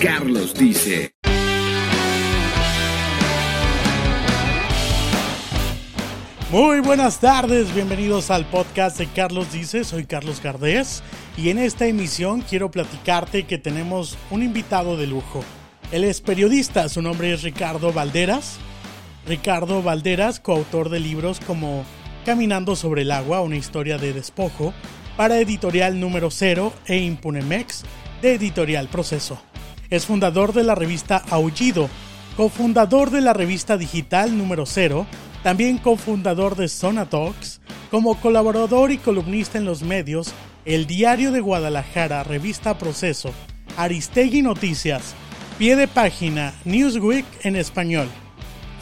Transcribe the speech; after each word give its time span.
Carlos 0.00 0.54
dice. 0.54 1.12
Muy 6.50 6.80
buenas 6.80 7.20
tardes, 7.20 7.74
bienvenidos 7.74 8.30
al 8.30 8.46
podcast 8.46 8.96
de 8.96 9.08
Carlos 9.08 9.52
Dice, 9.52 9.84
soy 9.84 10.06
Carlos 10.06 10.40
Gardés 10.42 11.02
y 11.36 11.50
en 11.50 11.58
esta 11.58 11.86
emisión 11.86 12.40
quiero 12.40 12.70
platicarte 12.70 13.42
que 13.42 13.58
tenemos 13.58 14.16
un 14.30 14.42
invitado 14.42 14.96
de 14.96 15.06
lujo. 15.06 15.44
Él 15.92 16.04
es 16.04 16.22
periodista, 16.22 16.88
su 16.88 17.02
nombre 17.02 17.34
es 17.34 17.42
Ricardo 17.42 17.92
Valderas. 17.92 18.56
Ricardo 19.26 19.82
Valderas, 19.82 20.40
coautor 20.40 20.88
de 20.88 21.00
libros 21.00 21.40
como 21.40 21.84
Caminando 22.24 22.74
sobre 22.74 23.02
el 23.02 23.10
agua, 23.10 23.42
una 23.42 23.56
historia 23.56 23.98
de 23.98 24.14
despojo, 24.14 24.72
para 25.18 25.40
editorial 25.40 26.00
número 26.00 26.30
0 26.30 26.72
e 26.86 26.96
Impunemex 26.96 27.84
de 28.22 28.32
editorial 28.32 28.88
Proceso. 28.88 29.49
Es 29.90 30.06
fundador 30.06 30.52
de 30.52 30.64
la 30.64 30.74
revista 30.74 31.22
Aullido, 31.30 31.90
cofundador 32.36 33.10
de 33.10 33.20
la 33.20 33.32
revista 33.32 33.76
digital 33.76 34.38
número 34.38 34.64
0 34.64 35.06
también 35.42 35.78
cofundador 35.78 36.54
de 36.56 36.68
Zona 36.68 37.06
Talks, 37.06 37.60
como 37.90 38.20
colaborador 38.20 38.90
y 38.90 38.98
columnista 38.98 39.58
en 39.58 39.64
los 39.64 39.82
medios, 39.82 40.32
El 40.64 40.86
Diario 40.86 41.32
de 41.32 41.40
Guadalajara, 41.40 42.22
Revista 42.24 42.76
Proceso, 42.76 43.32
Aristegui 43.76 44.42
Noticias, 44.42 45.14
Pie 45.58 45.76
de 45.76 45.88
Página, 45.88 46.52
Newsweek 46.64 47.24
en 47.42 47.56
español. 47.56 48.08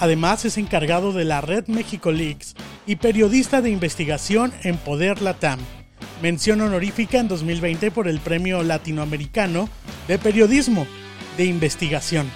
Además 0.01 0.45
es 0.45 0.59
encargado 0.59 1.13
de 1.13 1.25
la 1.25 1.41
Red 1.41 1.69
México 1.69 2.11
Leaks 2.11 2.55
y 2.87 2.97
periodista 2.97 3.61
de 3.61 3.71
investigación 3.71 4.53
en 4.63 4.77
Poder 4.77 5.23
Latam. 5.23 5.61
Mención 6.23 6.61
honorífica 6.61 7.19
en 7.19 7.29
2020 7.29 7.91
por 7.91 8.09
el 8.09 8.21
Premio 8.21 8.63
Latinoamericano 8.63 9.69
de 10.09 10.19
Periodismo 10.19 10.87
de 11.37 11.45
Investigación. 11.45 12.29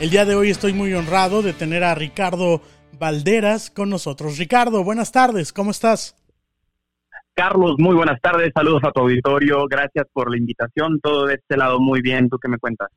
El 0.00 0.10
día 0.10 0.24
de 0.24 0.34
hoy 0.34 0.50
estoy 0.50 0.72
muy 0.72 0.92
honrado 0.92 1.42
de 1.42 1.52
tener 1.52 1.82
a 1.82 1.94
Ricardo 1.94 2.60
Valderas 2.98 3.70
con 3.70 3.88
nosotros. 3.88 4.38
Ricardo, 4.38 4.84
buenas 4.84 5.12
tardes, 5.12 5.52
¿cómo 5.52 5.70
estás? 5.70 6.16
Carlos, 7.34 7.76
muy 7.78 7.94
buenas 7.94 8.20
tardes, 8.20 8.50
saludos 8.54 8.82
a 8.84 8.92
tu 8.92 9.00
auditorio, 9.00 9.66
gracias 9.66 10.06
por 10.12 10.30
la 10.30 10.38
invitación, 10.38 11.00
todo 11.00 11.26
de 11.26 11.34
este 11.34 11.56
lado 11.56 11.80
muy 11.80 12.00
bien, 12.00 12.30
¿tú 12.30 12.38
qué 12.38 12.48
me 12.48 12.58
cuentas? 12.58 12.88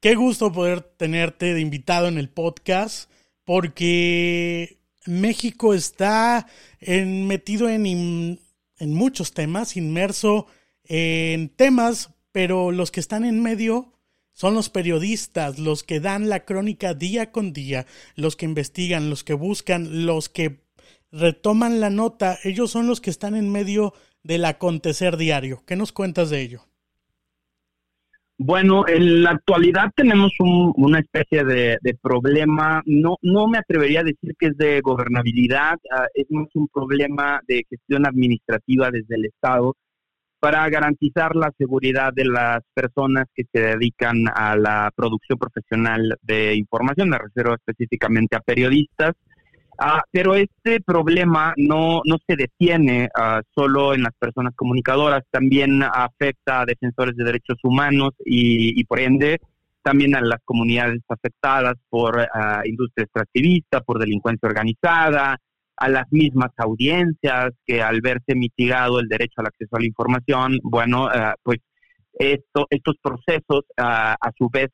Qué 0.00 0.14
gusto 0.14 0.52
poder 0.52 0.80
tenerte 0.80 1.54
de 1.54 1.60
invitado 1.60 2.06
en 2.06 2.18
el 2.18 2.28
podcast, 2.28 3.10
porque 3.44 4.78
México 5.06 5.74
está 5.74 6.46
metido 6.80 7.68
en, 7.68 8.38
en 8.82 8.94
muchos 8.94 9.32
temas, 9.32 9.76
inmerso 9.76 10.46
en 10.84 11.48
temas, 11.48 12.10
pero 12.32 12.72
los 12.72 12.90
que 12.90 13.00
están 13.00 13.24
en 13.24 13.40
medio 13.40 13.92
son 14.32 14.54
los 14.54 14.70
periodistas 14.70 15.58
los 15.58 15.84
que 15.84 16.00
dan 16.00 16.28
la 16.28 16.44
crónica 16.44 16.94
día 16.94 17.30
con 17.30 17.52
día, 17.52 17.86
los 18.16 18.34
que 18.34 18.46
investigan, 18.46 19.10
los 19.10 19.24
que 19.24 19.34
buscan, 19.34 20.06
los 20.06 20.28
que 20.28 20.64
retoman 21.12 21.80
la 21.80 21.90
nota. 21.90 22.38
Ellos 22.42 22.70
son 22.70 22.86
los 22.86 23.00
que 23.00 23.10
están 23.10 23.36
en 23.36 23.50
medio 23.50 23.94
del 24.22 24.44
acontecer 24.44 25.16
diario. 25.16 25.62
¿Qué 25.66 25.76
nos 25.76 25.92
cuentas 25.92 26.30
de 26.30 26.40
ello? 26.40 26.66
Bueno, 28.44 28.88
en 28.88 29.22
la 29.22 29.30
actualidad 29.30 29.92
tenemos 29.94 30.32
una 30.40 30.98
especie 30.98 31.44
de, 31.44 31.78
problema, 32.02 32.82
no, 32.86 33.14
no 33.22 33.46
me 33.46 33.58
atrevería 33.58 34.00
a 34.00 34.02
decir 34.02 34.34
que 34.36 34.46
es 34.46 34.56
de 34.56 34.80
gobernabilidad, 34.80 35.78
ah, 35.92 36.06
es 36.12 36.26
más 36.30 36.48
un 36.54 36.66
problema 36.66 37.40
de 37.46 37.64
gestión 37.70 38.04
administrativa 38.04 38.90
desde 38.90 39.14
el 39.14 39.26
Estado 39.26 39.76
para 40.40 40.68
garantizar 40.68 41.36
la 41.36 41.52
seguridad 41.56 42.12
de 42.12 42.24
las 42.24 42.62
personas 42.74 43.26
que 43.32 43.44
se 43.52 43.60
dedican 43.60 44.24
a 44.34 44.56
la 44.56 44.90
producción 44.96 45.38
profesional 45.38 46.18
de 46.22 46.56
información, 46.56 47.10
me 47.10 47.18
refiero 47.18 47.54
específicamente 47.54 48.34
a 48.34 48.40
periodistas. 48.40 49.14
Ah, 49.78 50.02
pero 50.10 50.34
este 50.34 50.80
problema 50.80 51.54
no, 51.56 52.02
no 52.04 52.18
se 52.26 52.36
detiene 52.36 53.08
ah, 53.16 53.40
solo 53.54 53.94
en 53.94 54.02
las 54.02 54.12
personas 54.18 54.54
comunicadoras, 54.54 55.22
también 55.30 55.82
afecta 55.82 56.60
a 56.60 56.66
defensores 56.66 57.16
de 57.16 57.24
derechos 57.24 57.58
humanos 57.62 58.10
y, 58.24 58.84
por 58.84 59.00
ende 59.00 59.40
también 59.82 60.14
a 60.14 60.20
las 60.20 60.38
comunidades 60.44 61.00
afectadas 61.08 61.74
por 61.88 62.16
uh, 62.16 62.64
industria 62.64 63.02
extractivista, 63.02 63.80
por 63.80 63.98
delincuencia 63.98 64.48
organizada, 64.48 65.40
a 65.76 65.88
las 65.88 66.04
mismas 66.12 66.50
audiencias 66.58 67.50
que 67.66 67.82
al 67.82 68.00
verse 68.00 68.36
mitigado 68.36 69.00
el 69.00 69.08
derecho 69.08 69.40
al 69.40 69.46
acceso 69.46 69.74
a 69.74 69.80
la 69.80 69.86
información, 69.86 70.60
bueno, 70.62 71.08
pues 71.42 71.58
esto, 72.12 72.68
estos 72.70 72.94
procesos 73.02 73.64
a 73.76 74.30
su 74.38 74.48
vez 74.50 74.70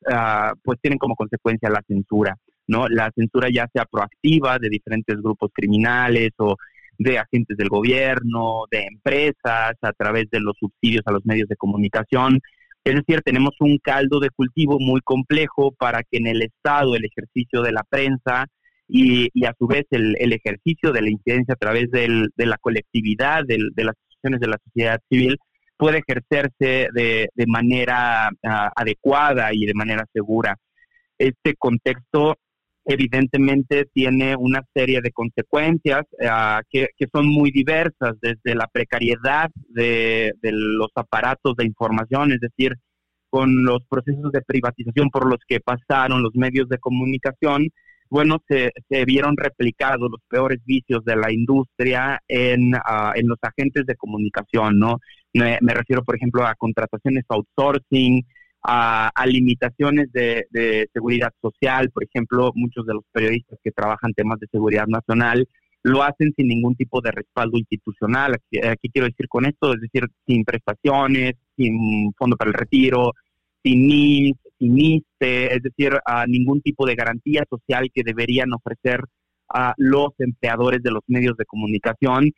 pues 0.61 0.79
tienen 0.79 0.99
como 0.99 1.15
consecuencia 1.15 1.71
la 1.71 1.81
censura, 1.87 2.37
¿no? 2.69 2.87
La 2.87 3.11
censura 3.15 3.49
ya 3.53 3.67
sea 3.73 3.85
proactiva 3.85 4.59
de 4.59 4.69
diferentes 4.69 5.17
grupos 5.17 5.51
criminales 5.53 6.31
o 6.37 6.55
de 6.97 7.17
agentes 7.17 7.57
del 7.57 7.69
gobierno, 7.69 8.65
de 8.71 8.85
empresas, 8.85 9.73
a 9.81 9.93
través 9.93 10.29
de 10.29 10.39
los 10.39 10.55
subsidios 10.57 11.03
a 11.05 11.11
los 11.11 11.25
medios 11.25 11.47
de 11.47 11.55
comunicación. 11.55 12.39
Es 12.83 12.95
decir, 12.95 13.21
tenemos 13.23 13.55
un 13.59 13.77
caldo 13.77 14.19
de 14.19 14.29
cultivo 14.29 14.77
muy 14.79 15.01
complejo 15.01 15.71
para 15.77 16.03
que 16.03 16.17
en 16.17 16.27
el 16.27 16.41
Estado 16.41 16.95
el 16.95 17.05
ejercicio 17.05 17.61
de 17.61 17.71
la 17.71 17.83
prensa 17.83 18.45
y, 18.87 19.29
a 19.45 19.53
su 19.57 19.67
vez 19.67 19.85
el, 19.91 20.15
ejercicio 20.33 20.91
de 20.91 21.01
la 21.01 21.09
incidencia 21.09 21.53
a 21.53 21.57
través 21.57 21.91
de 21.91 22.31
la 22.37 22.57
colectividad, 22.57 23.43
de 23.45 23.83
las 23.83 23.95
instituciones 23.95 24.39
de 24.39 24.47
la 24.47 24.57
sociedad 24.63 24.99
civil, 25.09 25.37
puede 25.79 25.99
ejercerse 26.05 26.89
de, 26.93 27.45
manera 27.47 28.29
ah, 28.43 28.71
adecuada 28.75 29.49
y 29.53 29.65
de 29.65 29.73
manera 29.73 30.05
segura. 30.11 30.57
Este 31.17 31.55
contexto 31.55 32.37
evidentemente 32.89 33.85
tiene 33.93 34.35
una 34.35 34.63
serie 34.73 34.99
de 35.01 35.11
consecuencias 35.11 36.05
ah, 36.27 36.61
que, 36.71 36.87
son 37.13 37.27
muy 37.27 37.51
diversas, 37.51 38.15
desde 38.19 38.55
la 38.55 38.67
precariedad 38.67 39.51
de, 39.67 40.33
los 40.41 40.89
aparatos 40.95 41.55
de 41.55 41.65
información, 41.65 42.31
es 42.31 42.39
decir, 42.39 42.73
con 43.29 43.63
los 43.63 43.85
procesos 43.87 44.31
de 44.31 44.41
privatización 44.41 45.11
por 45.11 45.29
los 45.29 45.37
que 45.47 45.59
pasaron 45.59 46.23
los 46.23 46.33
medios 46.33 46.67
de 46.67 46.79
comunicación, 46.79 47.69
bueno, 48.09 48.39
se, 48.47 48.71
se 48.89 49.05
vieron 49.05 49.37
replicados 49.37 50.09
los 50.09 50.21
peores 50.27 50.59
vicios 50.65 51.05
de 51.05 51.15
la 51.15 51.31
industria 51.31 52.19
en, 52.27 52.73
ah, 52.73 53.13
en 53.15 53.27
los 53.27 53.37
agentes 53.43 53.85
de 53.85 53.95
comunicación, 53.97 54.79
¿no? 54.79 54.97
Me, 55.31 55.59
refiero, 55.61 56.03
por 56.03 56.15
ejemplo, 56.15 56.43
a 56.43 56.55
contrataciones 56.55 57.23
outsourcing, 57.29 58.25
a, 58.63 59.11
limitaciones 59.25 60.11
de, 60.11 60.45
de, 60.49 60.89
seguridad 60.93 61.31
social, 61.41 61.89
por 61.91 62.03
ejemplo, 62.03 62.51
muchos 62.55 62.85
de 62.85 62.93
los 62.93 63.03
periodistas 63.11 63.59
que 63.63 63.71
trabajan 63.71 64.13
temas 64.13 64.39
de 64.39 64.47
seguridad 64.51 64.87
nacional 64.87 65.47
lo 65.83 66.03
hacen 66.03 66.33
sin 66.35 66.47
ningún 66.47 66.75
tipo 66.75 67.01
de 67.01 67.11
respaldo 67.11 67.57
institucional. 67.57 68.33
Aquí, 68.33 68.89
quiero 68.89 69.07
decir 69.07 69.27
con 69.27 69.45
esto? 69.45 69.73
Es 69.73 69.81
decir, 69.81 70.07
sin 70.27 70.43
prestaciones, 70.43 71.35
sin 71.55 72.13
fondo 72.17 72.35
para 72.35 72.49
el 72.49 72.55
retiro, 72.55 73.13
sin 73.63 73.87
NIMS, 73.87 74.39
INISTE, 74.59 75.55
es 75.55 75.63
decir, 75.63 75.97
a 76.05 76.25
ningún 76.27 76.61
tipo 76.61 76.85
de 76.85 76.95
garantía 76.95 77.45
social 77.49 77.89
que 77.93 78.03
deberían 78.03 78.51
ofrecer 78.53 79.01
a 79.47 79.73
los 79.77 80.09
empleadores 80.19 80.83
de 80.83 80.91
los 80.91 81.01
medios 81.07 81.35
de 81.37 81.45
comunicación. 81.45 82.31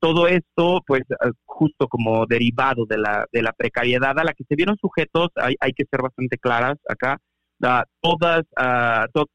Todo 0.00 0.26
esto, 0.26 0.82
pues, 0.86 1.02
justo 1.44 1.88
como 1.88 2.26
derivado 2.26 2.86
de 2.86 2.98
la, 2.98 3.26
de 3.32 3.42
la 3.42 3.52
precariedad 3.52 4.18
a 4.18 4.24
la 4.24 4.32
que 4.32 4.44
se 4.48 4.56
vieron 4.56 4.76
sujetos, 4.80 5.28
hay, 5.36 5.54
hay 5.60 5.72
que 5.72 5.84
ser 5.90 6.02
bastante 6.02 6.38
claras 6.38 6.78
acá, 6.88 7.18
todas, 8.00 8.44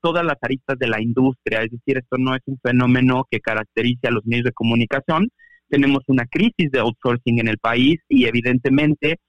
todas 0.01 0.25
las 0.25 0.37
aristas 0.41 0.77
de 0.79 0.87
la 0.87 1.01
industria, 1.01 1.61
es 1.61 1.71
decir, 1.71 1.97
esto 1.97 2.17
no 2.17 2.35
es 2.35 2.41
un 2.45 2.59
fenómeno 2.61 3.25
que 3.29 3.39
caracterice 3.39 4.07
a 4.07 4.11
los 4.11 4.25
medios 4.25 4.45
de 4.45 4.53
comunicación. 4.53 5.29
Tenemos 5.69 6.03
una 6.07 6.25
crisis 6.25 6.71
de 6.71 6.79
outsourcing 6.79 7.39
en 7.39 7.47
el 7.47 7.57
país 7.57 7.99
y 8.09 8.25
evidentemente 8.25 9.19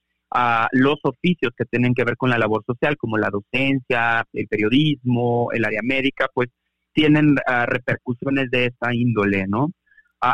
los 0.72 0.96
oficios 1.02 1.52
que 1.56 1.64
tienen 1.64 1.94
que 1.94 2.04
ver 2.04 2.16
con 2.16 2.30
la 2.30 2.38
labor 2.38 2.62
social, 2.66 2.96
como 2.96 3.16
la 3.18 3.30
docencia, 3.30 4.24
el 4.32 4.48
periodismo, 4.48 5.48
el 5.52 5.64
área 5.64 5.80
médica, 5.82 6.28
pues 6.32 6.48
tienen 6.92 7.36
ah, 7.46 7.66
repercusiones 7.66 8.50
de 8.50 8.66
esa 8.66 8.94
índole, 8.94 9.46
¿no? 9.46 9.70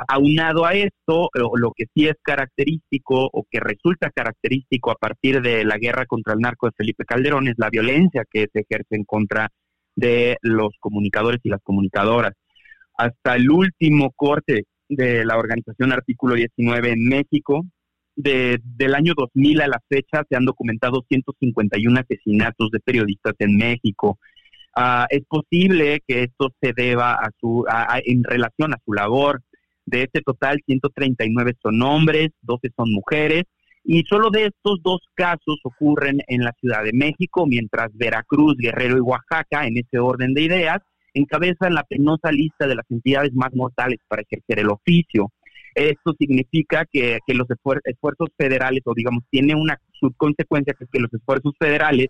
Aunado 0.08 0.64
a 0.64 0.74
esto, 0.74 1.28
lo, 1.34 1.72
que 1.74 1.86
sí 1.94 2.06
es 2.06 2.16
característico 2.22 3.28
o 3.32 3.44
que 3.50 3.60
resulta 3.60 4.10
característico 4.10 4.90
a 4.90 4.96
partir 4.96 5.40
de 5.42 5.64
la 5.64 5.78
guerra 5.78 6.06
contra 6.06 6.34
el 6.34 6.40
narco 6.40 6.66
de 6.66 6.72
Felipe 6.76 7.04
Calderón 7.04 7.48
es 7.48 7.54
la 7.56 7.70
violencia 7.70 8.24
que 8.30 8.48
se 8.52 8.60
ejerce 8.60 8.96
en 8.96 9.04
contra 9.04 9.48
de 9.94 10.36
los 10.42 10.70
comunicadores 10.80 11.40
y 11.42 11.50
las 11.50 11.62
comunicadoras. 11.62 12.32
Hasta 12.96 13.36
el 13.36 13.50
último 13.50 14.12
corte 14.14 14.64
de 14.88 15.24
la 15.24 15.38
organización 15.38 15.92
Artículo 15.92 16.34
19 16.34 16.92
en 16.92 17.08
México, 17.08 17.64
de, 18.14 18.60
del 18.62 18.94
año 18.94 19.14
2000 19.16 19.62
a 19.62 19.68
la 19.68 19.80
fecha 19.88 20.22
se 20.28 20.36
han 20.36 20.44
documentado 20.44 21.02
151 21.08 22.00
asesinatos 22.00 22.70
de 22.70 22.80
periodistas 22.80 23.34
en 23.38 23.56
México. 23.56 24.18
Ah, 24.74 25.06
es 25.10 25.24
posible 25.26 26.02
que 26.06 26.24
esto 26.24 26.50
se 26.60 26.72
deba 26.74 27.14
a 27.14 27.30
su, 27.38 27.64
en 28.04 28.24
relación 28.24 28.72
a 28.72 28.78
su 28.84 28.92
labor. 28.92 29.42
De 29.84 30.02
este 30.02 30.20
total, 30.20 30.60
139 30.64 31.54
son 31.62 31.82
hombres, 31.82 32.30
12 32.42 32.70
son 32.76 32.92
mujeres, 32.92 33.44
Y 33.84 34.04
solo 34.04 34.30
de 34.30 34.46
estos 34.46 34.80
dos 34.82 35.00
casos 35.14 35.58
ocurren 35.64 36.20
en 36.28 36.44
la 36.44 36.52
Ciudad 36.60 36.84
de 36.84 36.92
México, 36.92 37.46
mientras 37.46 37.88
Veracruz, 37.94 38.56
Guerrero 38.56 38.96
y 38.96 39.00
Oaxaca, 39.00 39.66
en 39.66 39.76
ese 39.76 39.98
orden 39.98 40.34
de 40.34 40.42
ideas, 40.42 40.78
encabezan 41.14 41.74
la 41.74 41.82
penosa 41.82 42.30
lista 42.30 42.66
de 42.66 42.76
las 42.76 42.88
entidades 42.90 43.32
más 43.34 43.52
mortales 43.54 43.98
para 44.08 44.22
ejercer 44.22 44.60
el 44.60 44.70
oficio. 44.70 45.32
Esto 45.74 46.14
significa 46.18 46.84
que, 46.90 47.18
los 47.28 47.46
esfuerzos 47.50 48.28
federales, 48.36 48.82
o 48.84 48.94
digamos, 48.94 49.24
tiene 49.30 49.54
una 49.54 49.78
subconsecuencia 49.98 50.74
que 50.74 50.84
es 50.84 50.90
que 50.90 51.00
los 51.00 51.12
esfuerzos 51.12 51.54
federales 51.58 52.08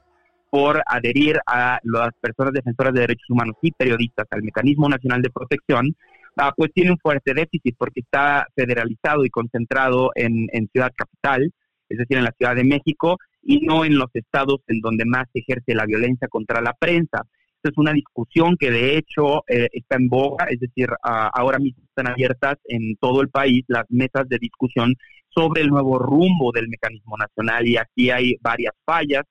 por 0.50 0.82
adherir 0.86 1.38
a 1.46 1.78
las 1.82 2.10
personas 2.20 2.52
defensoras 2.52 2.92
de 2.92 3.00
derechos 3.00 3.30
humanos 3.30 3.56
y 3.62 3.70
periodistas 3.70 4.26
al 4.30 4.42
Mecanismo 4.42 4.88
Nacional 4.88 5.22
de 5.22 5.30
Protección, 5.30 5.96
ah, 6.36 6.52
pues 6.56 6.72
tiene 6.72 6.92
un 6.92 6.98
fuerte 6.98 7.34
déficit 7.34 7.76
porque 7.78 8.00
está 8.00 8.46
federalizado 8.54 9.24
y 9.24 9.30
concentrado 9.30 10.10
en, 10.14 10.46
en 10.52 10.68
Ciudad 10.68 10.92
Capital, 10.96 11.52
es 11.88 11.98
decir, 11.98 12.16
en 12.16 12.24
la 12.24 12.34
Ciudad 12.38 12.56
de 12.56 12.64
México, 12.64 13.18
y 13.42 13.60
no 13.66 13.84
en 13.84 13.98
los 13.98 14.08
estados 14.14 14.60
en 14.68 14.80
donde 14.80 15.04
más 15.04 15.26
se 15.32 15.40
ejerce 15.40 15.74
la 15.74 15.86
violencia 15.86 16.28
contra 16.28 16.60
la 16.60 16.72
prensa. 16.74 17.22
Esta 17.56 17.70
es 17.70 17.78
una 17.78 17.92
discusión 17.92 18.56
que 18.58 18.70
de 18.70 18.96
hecho 18.96 19.44
eh, 19.46 19.68
está 19.72 19.96
en 19.96 20.08
boga, 20.08 20.46
es 20.46 20.58
decir, 20.58 20.88
ahora 21.02 21.58
mismo 21.58 21.84
están 21.84 22.08
abiertas 22.08 22.56
en 22.64 22.96
todo 22.96 23.20
el 23.22 23.28
país 23.28 23.64
las 23.68 23.84
mesas 23.88 24.28
de 24.28 24.38
discusión 24.38 24.94
sobre 25.28 25.62
el 25.62 25.68
nuevo 25.68 25.98
rumbo 25.98 26.50
del 26.52 26.68
mecanismo 26.68 27.16
nacional 27.16 27.66
y 27.66 27.76
aquí 27.76 28.10
hay 28.10 28.36
varias 28.40 28.74
fallas 28.84 29.24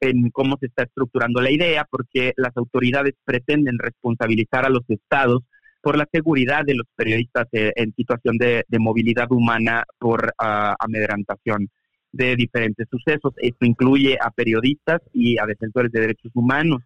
en 0.00 0.30
cómo 0.30 0.56
se 0.58 0.66
está 0.66 0.82
estructurando 0.82 1.40
la 1.40 1.50
idea, 1.50 1.86
porque 1.88 2.32
las 2.36 2.56
autoridades 2.56 3.14
pretenden 3.24 3.78
responsabilizar 3.78 4.64
a 4.64 4.70
los 4.70 4.82
estados 4.88 5.42
por 5.82 5.98
la 5.98 6.08
seguridad 6.10 6.64
de 6.64 6.76
los 6.76 6.86
periodistas 6.94 7.48
eh, 7.52 7.72
en 7.76 7.92
situación 7.94 8.38
de, 8.38 8.64
movilidad 8.78 9.30
humana 9.30 9.84
por 9.98 10.26
uh, 10.26 10.74
amedrantación 10.78 11.68
de 12.12 12.36
diferentes 12.36 12.86
sucesos. 12.88 13.34
Esto 13.38 13.66
incluye 13.66 14.16
a 14.20 14.30
periodistas 14.30 15.00
y 15.12 15.38
a 15.38 15.46
defensores 15.46 15.90
de 15.92 16.00
derechos 16.00 16.30
humanos, 16.34 16.82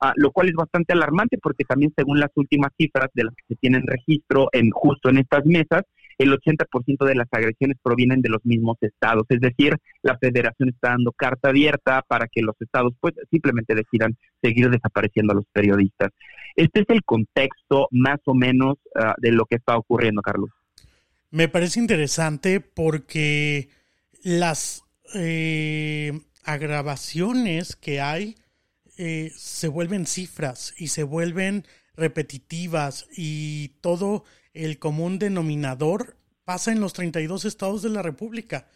ah, 0.00 0.12
lo 0.16 0.30
cual 0.30 0.48
es 0.48 0.54
bastante 0.54 0.94
alarmante 0.94 1.38
porque 1.38 1.64
también 1.64 1.92
según 1.96 2.20
las 2.20 2.30
últimas 2.36 2.70
cifras 2.78 3.10
de 3.14 3.24
las 3.24 3.34
que 3.34 3.54
se 3.54 3.56
tienen 3.56 3.86
registro 3.86 4.48
en 4.52 4.70
justo 4.70 5.10
en 5.10 5.18
estas 5.18 5.44
mesas, 5.44 5.82
el 6.18 6.32
80% 6.32 7.06
de 7.06 7.14
las 7.14 7.28
agresiones 7.30 7.78
provienen 7.82 8.20
de 8.20 8.28
los 8.28 8.44
mismos 8.44 8.76
estados. 8.80 9.24
Es 9.28 9.40
decir, 9.40 9.76
la 10.02 10.18
federación 10.18 10.70
está 10.70 10.90
dando 10.90 11.12
carta 11.12 11.50
abierta 11.50 12.02
para 12.06 12.26
que 12.26 12.42
los 12.42 12.54
estados 12.60 12.92
pues 13.00 13.14
simplemente 13.30 13.74
decidan 13.74 14.16
seguir 14.42 14.68
desapareciendo 14.68 15.32
a 15.32 15.36
los 15.36 15.44
periodistas. 15.52 16.10
Este 16.56 16.80
es 16.80 16.86
el 16.88 17.04
contexto 17.04 17.86
más 17.92 18.18
o 18.24 18.34
menos 18.34 18.76
ah, 18.96 19.14
de 19.18 19.32
lo 19.32 19.44
que 19.46 19.56
está 19.56 19.76
ocurriendo, 19.76 20.20
Carlos. 20.22 20.50
Me 21.30 21.48
parece 21.48 21.78
interesante 21.78 22.60
porque 22.60 23.68
las 24.24 24.82
eh, 25.14 26.20
agravaciones 26.44 27.76
que 27.76 28.00
hay 28.00 28.36
eh, 28.96 29.30
se 29.36 29.68
vuelven 29.68 30.06
cifras 30.06 30.74
y 30.78 30.88
se 30.88 31.04
vuelven 31.04 31.64
repetitivas 31.96 33.06
y 33.16 33.68
todo 33.80 34.24
el 34.54 34.78
común 34.78 35.18
denominador 35.18 36.16
pasa 36.44 36.72
en 36.72 36.80
los 36.80 36.92
32 36.92 37.44
estados 37.44 37.82
de 37.82 37.90
la 37.90 38.02
República. 38.02 38.68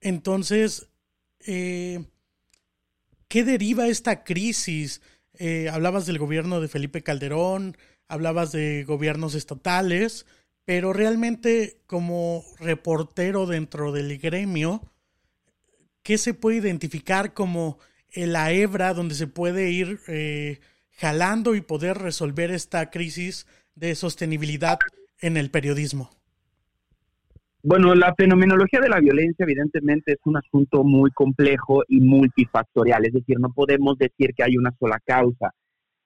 Entonces, 0.00 0.88
eh, 1.46 2.04
¿qué 3.28 3.44
deriva 3.44 3.88
esta 3.88 4.24
crisis? 4.24 5.00
hablabas 5.70 6.06
del 6.06 6.18
gobierno 6.18 6.62
de 6.62 6.68
Felipe 6.68 7.02
Calderón, 7.02 7.76
hablabas 8.08 8.52
de 8.52 8.84
gobiernos 8.84 9.34
estatales, 9.34 10.24
pero 10.64 10.92
realmente 10.92 11.78
como 11.86 12.42
reportero 12.58 13.44
dentro 13.46 13.92
del 13.92 14.18
gremio, 14.18 14.82
¿qué 16.02 16.16
se 16.18 16.32
puede 16.32 16.56
identificar 16.56 17.34
como 17.34 17.78
la 18.14 18.52
hebra 18.52 18.94
donde 18.94 19.14
se 19.14 19.26
puede 19.26 19.70
ir 19.70 20.00
eh, 20.08 20.60
jalando 20.92 21.54
y 21.54 21.60
poder 21.60 21.98
resolver 21.98 22.50
esta 22.50 22.90
crisis 22.90 23.46
de 23.74 23.94
sostenibilidad 23.94 24.78
en 25.20 25.36
el 25.36 25.50
periodismo? 25.50 26.10
Bueno, 27.68 27.96
la 27.96 28.14
fenomenología 28.14 28.78
de 28.80 28.88
la 28.88 29.00
violencia 29.00 29.42
evidentemente 29.42 30.12
es 30.12 30.20
un 30.24 30.36
asunto 30.36 30.84
muy 30.84 31.10
complejo 31.10 31.82
y 31.88 32.00
multifactorial, 32.00 33.06
es 33.06 33.12
decir, 33.12 33.40
no 33.40 33.52
podemos 33.52 33.98
decir 33.98 34.30
que 34.36 34.44
hay 34.44 34.56
una 34.56 34.72
sola 34.78 35.00
causa. 35.04 35.50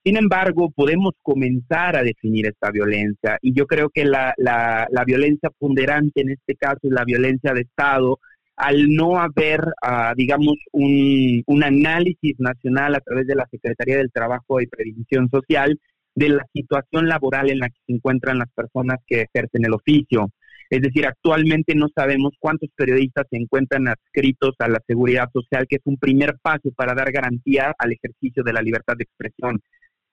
Sin 0.02 0.16
embargo, 0.16 0.70
podemos 0.70 1.12
comenzar 1.20 1.96
a 1.96 2.02
definir 2.02 2.46
esta 2.46 2.70
violencia 2.70 3.36
y 3.42 3.52
yo 3.52 3.66
creo 3.66 3.90
que 3.90 4.06
la, 4.06 4.32
la, 4.38 5.04
violencia 5.04 5.50
ponderante 5.50 6.22
en 6.22 6.30
este 6.30 6.54
caso 6.54 6.78
es 6.84 6.92
la 6.92 7.04
violencia 7.04 7.52
de 7.52 7.60
Estado, 7.60 8.18
al 8.56 8.88
no 8.88 9.18
haber, 9.18 9.60
ah, 9.82 10.14
digamos, 10.16 10.56
un, 10.72 11.42
un, 11.46 11.62
análisis 11.62 12.36
nacional 12.38 12.94
a 12.94 13.00
través 13.00 13.26
de 13.26 13.34
la 13.34 13.46
Secretaría 13.50 13.98
del 13.98 14.10
Trabajo 14.10 14.62
y 14.62 14.66
Previsión 14.66 15.28
Social 15.28 15.78
de 16.14 16.28
la 16.30 16.46
situación 16.52 17.08
laboral 17.08 17.50
en 17.50 17.58
la 17.58 17.68
que 17.68 17.78
se 17.86 17.92
encuentran 17.94 18.38
las 18.38 18.50
personas 18.54 18.98
que 19.06 19.22
ejercen 19.22 19.64
el 19.64 19.74
oficio. 19.74 20.30
Es 20.68 20.82
decir, 20.82 21.04
actualmente 21.06 21.74
no 21.74 21.88
sabemos 21.94 22.32
cuántos 22.38 22.70
periodistas 22.76 23.26
se 23.28 23.36
encuentran 23.36 23.88
adscritos 23.88 24.54
a 24.60 24.68
la 24.68 24.80
seguridad 24.86 25.28
social, 25.32 25.66
que 25.68 25.76
es 25.76 25.82
un 25.84 25.96
primer 25.96 26.36
paso 26.40 26.70
para 26.76 26.94
dar 26.94 27.10
garantía 27.10 27.74
al 27.76 27.92
ejercicio 27.92 28.44
de 28.44 28.52
la 28.52 28.62
libertad 28.62 28.94
de 28.96 29.04
expresión. 29.04 29.60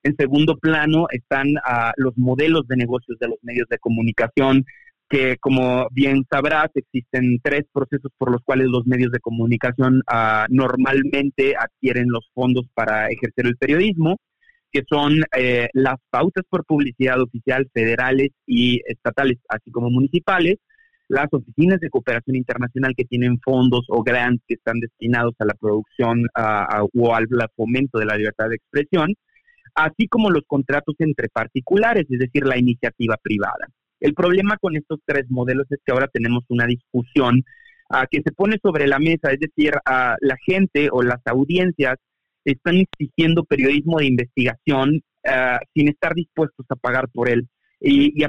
En 0.04 0.16
segundo 0.16 0.58
plano 0.58 1.08
están 1.12 1.48
ah, 1.64 1.94
los 1.98 2.18
modelos 2.18 2.68
de 2.68 2.78
negocios 2.78 3.20
de 3.20 3.28
los 3.28 3.38
medios 3.44 3.68
de 3.70 3.78
comunicación, 3.78 4.66
que 5.10 5.38
como 5.38 5.88
bien 5.92 6.26
sabrás, 6.30 6.70
existen 6.74 7.40
tres 7.42 7.66
procesos 7.72 8.12
por 8.18 8.32
los 8.32 8.42
cuales 8.44 8.68
los 8.68 8.86
medios 8.88 9.12
de 9.12 9.20
comunicación 9.20 10.02
ah, 10.08 10.48
normalmente 10.50 11.56
adquieren 11.56 12.08
los 12.10 12.30
fondos 12.34 12.66
para 12.74 13.10
ejercer 13.10 13.46
el 13.46 13.58
periodismo, 13.58 14.18
que 14.72 14.84
son 14.90 15.22
eh, 15.38 15.70
las 15.74 15.96
pautas 16.10 16.44
por 16.50 16.66
publicidad 16.66 17.22
oficial 17.22 17.70
federales 17.74 18.30
y 18.46 18.82
estatales, 18.86 19.38
así 19.50 19.72
como 19.72 19.90
municipales, 19.90 20.58
las 21.10 21.28
oficinas 21.32 21.80
de 21.80 21.90
cooperación 21.90 22.36
internacional 22.36 22.94
que 22.96 23.06
tienen 23.06 23.40
fondos 23.40 23.86
o 23.88 24.04
grants 24.04 24.44
que 24.48 24.56
están 24.56 24.80
destinados 24.80 25.34
a 25.40 25.46
la 25.46 25.54
producción 25.54 26.28
ah, 26.36 26.84
o 26.94 27.16
al 27.16 27.28
fomento 27.56 27.98
de 27.98 28.06
la 28.06 28.18
libertad 28.18 28.50
de 28.50 28.56
expresión, 28.56 29.16
así 29.76 30.08
como 30.08 30.30
los 30.30 30.44
contratos 30.46 30.96
entre 31.00 31.30
particulares, 31.30 32.06
es 32.10 32.20
decir, 32.20 32.46
la 32.46 32.58
iniciativa 32.58 33.16
privada. 33.22 33.68
El 34.00 34.14
problema 34.14 34.58
con 34.58 34.76
estos 34.76 35.00
tres 35.06 35.26
modelos 35.30 35.66
es 35.70 35.80
que 35.86 35.92
ahora 35.92 36.08
tenemos 36.08 36.44
una 36.50 36.66
discusión 36.66 37.44
ah, 37.90 38.06
que 38.10 38.22
se 38.22 38.32
pone 38.32 38.58
sobre 38.62 38.88
la 38.88 39.00
mesa, 39.00 39.32
es 39.32 39.40
decir, 39.40 39.74
a 39.86 40.18
la 40.20 40.36
gente 40.46 40.90
o 40.92 41.04
las 41.04 41.22
audiencias 41.26 41.96
están 42.52 42.78
exigiendo 42.78 43.44
periodismo 43.44 44.00
de 44.00 44.08
investigación 44.08 45.02
ah, 45.28 45.60
sin 45.74 45.90
estar 45.90 46.14
dispuestos 46.14 46.66
a 46.70 46.76
pagar 46.76 47.10
por 47.10 47.30
él. 47.30 47.48
Y, 47.80 48.24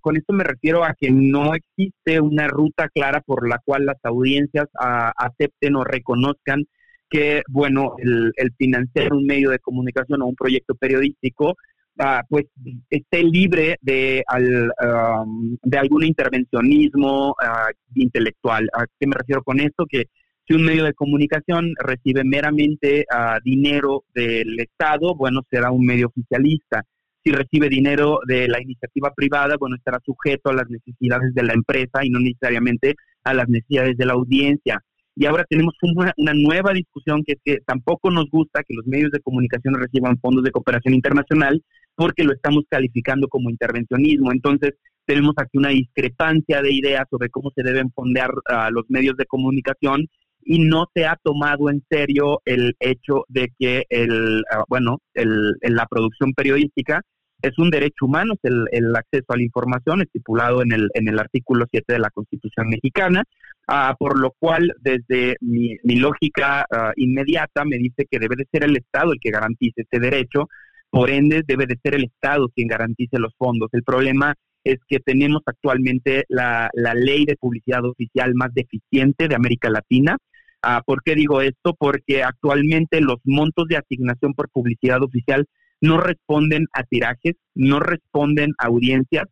con 0.00 0.16
esto 0.16 0.32
me 0.32 0.44
refiero 0.44 0.84
a 0.84 0.94
que 0.94 1.10
no 1.10 1.54
existe 1.54 2.20
una 2.20 2.46
ruta 2.46 2.88
clara 2.88 3.20
por 3.20 3.48
la 3.48 3.58
cual 3.64 3.86
las 3.86 3.96
audiencias 4.04 4.66
ah, 4.78 5.12
acepten 5.16 5.74
o 5.76 5.84
reconozcan 5.84 6.64
que, 7.10 7.42
bueno, 7.48 7.94
el, 7.98 8.32
financiar 8.56 9.12
un 9.12 9.26
medio 9.26 9.50
de 9.50 9.58
comunicación 9.58 10.22
o 10.22 10.26
un 10.26 10.36
proyecto 10.36 10.74
periodístico, 10.74 11.56
ah, 11.98 12.22
pues 12.28 12.46
esté 12.90 13.24
libre 13.24 13.76
de, 13.80 14.22
de 15.62 15.78
algún 15.78 16.04
intervencionismo 16.04 17.34
ah, 17.42 17.70
intelectual. 17.94 18.68
¿A 18.72 18.86
qué 19.00 19.06
me 19.06 19.16
refiero 19.16 19.42
con 19.42 19.58
esto? 19.60 19.84
Que 19.88 20.04
si 20.46 20.54
un 20.54 20.64
medio 20.64 20.84
de 20.84 20.94
comunicación 20.94 21.74
recibe 21.78 22.24
meramente 22.24 23.04
ah, 23.10 23.38
dinero 23.44 24.04
del 24.14 24.58
Estado, 24.58 25.14
bueno, 25.14 25.42
será 25.50 25.70
un 25.70 25.86
medio 25.86 26.08
oficialista. 26.08 26.84
Si 27.24 27.30
recibe 27.30 27.68
dinero 27.68 28.18
de 28.26 28.48
la 28.48 28.60
iniciativa 28.60 29.12
privada, 29.14 29.56
bueno, 29.58 29.76
estará 29.76 30.00
sujeto 30.04 30.50
a 30.50 30.54
las 30.54 30.68
necesidades 30.68 31.32
de 31.34 31.44
la 31.44 31.52
empresa 31.52 32.04
y 32.04 32.10
no 32.10 32.18
necesariamente 32.18 32.96
a 33.22 33.34
las 33.34 33.48
necesidades 33.48 33.96
de 33.96 34.06
la 34.06 34.14
audiencia. 34.14 34.82
Y 35.14 35.26
ahora 35.26 35.44
tenemos 35.48 35.74
una, 35.82 36.32
nueva 36.34 36.72
discusión 36.72 37.22
que 37.24 37.34
es 37.34 37.38
que 37.44 37.58
tampoco 37.66 38.10
nos 38.10 38.30
gusta 38.30 38.62
que 38.64 38.74
los 38.74 38.86
medios 38.86 39.10
de 39.10 39.20
comunicación 39.20 39.74
reciban 39.74 40.18
fondos 40.18 40.42
de 40.42 40.50
cooperación 40.50 40.94
internacional 40.94 41.62
porque 41.94 42.24
lo 42.24 42.32
estamos 42.32 42.64
calificando 42.68 43.28
como 43.28 43.50
intervencionismo. 43.50 44.32
Entonces, 44.32 44.72
tenemos 45.04 45.34
aquí 45.36 45.58
una 45.58 45.68
discrepancia 45.68 46.62
de 46.62 46.72
ideas 46.72 47.04
sobre 47.10 47.28
cómo 47.28 47.50
se 47.54 47.62
deben 47.62 47.92
fondear 47.92 48.30
a 48.46 48.70
los 48.70 48.84
medios 48.88 49.16
de 49.16 49.26
comunicación 49.26 50.08
y 50.44 50.60
no 50.60 50.86
se 50.94 51.06
ha 51.06 51.16
tomado 51.22 51.70
en 51.70 51.82
serio 51.90 52.40
el 52.44 52.74
hecho 52.80 53.24
de 53.28 53.52
que 53.58 53.84
el, 53.88 54.42
ah, 54.50 54.64
bueno, 54.68 54.98
el, 55.14 55.56
la 55.60 55.86
producción 55.86 56.32
periodística 56.32 57.02
es 57.42 57.58
un 57.58 57.70
derecho 57.70 58.06
humano, 58.06 58.34
el, 58.42 58.66
el, 58.70 58.94
acceso 58.94 59.26
a 59.28 59.36
la 59.36 59.42
información 59.42 60.00
estipulado 60.00 60.62
en 60.62 60.72
el, 60.72 60.88
en 60.94 61.08
el 61.08 61.18
artículo 61.18 61.66
7 61.70 61.92
de 61.92 61.98
la 61.98 62.10
Constitución 62.10 62.68
mexicana, 62.68 63.24
ah, 63.66 63.96
por 63.98 64.18
lo 64.18 64.32
cual 64.38 64.72
desde 64.80 65.36
mi, 65.40 65.76
lógica 65.84 66.64
ah, 66.70 66.92
inmediata 66.96 67.64
me 67.64 67.78
dice 67.78 68.06
que 68.08 68.20
debe 68.20 68.36
de 68.36 68.46
ser 68.50 68.64
el 68.64 68.76
Estado 68.76 69.12
el 69.12 69.18
que 69.20 69.30
garantice 69.30 69.82
este 69.82 69.98
derecho, 69.98 70.48
por 70.88 71.10
ende 71.10 71.42
debe 71.46 71.66
de 71.66 71.78
ser 71.82 71.94
el 71.94 72.04
Estado 72.04 72.48
quien 72.54 72.68
garantice 72.68 73.18
los 73.18 73.34
fondos. 73.36 73.70
El 73.72 73.82
problema 73.82 74.34
es 74.64 74.78
que 74.86 75.00
tenemos 75.00 75.42
actualmente 75.46 76.24
la, 76.28 76.70
la 76.74 76.94
ley 76.94 77.24
de 77.24 77.36
publicidad 77.36 77.84
oficial 77.84 78.34
más 78.34 78.54
deficiente 78.54 79.26
de 79.26 79.34
América 79.34 79.68
Latina, 79.68 80.16
Ah, 80.62 80.82
¿Por 80.86 81.02
qué 81.02 81.14
digo 81.14 81.40
esto? 81.40 81.74
Porque 81.76 82.22
actualmente 82.22 83.00
los 83.00 83.18
montos 83.24 83.66
de 83.68 83.76
asignación 83.76 84.32
por 84.34 84.48
publicidad 84.48 85.02
oficial 85.02 85.46
no 85.80 86.00
responden 86.00 86.66
a 86.72 86.84
tirajes, 86.84 87.34
no 87.54 87.80
responden 87.80 88.52
a 88.58 88.66
audiencias, 88.66 89.24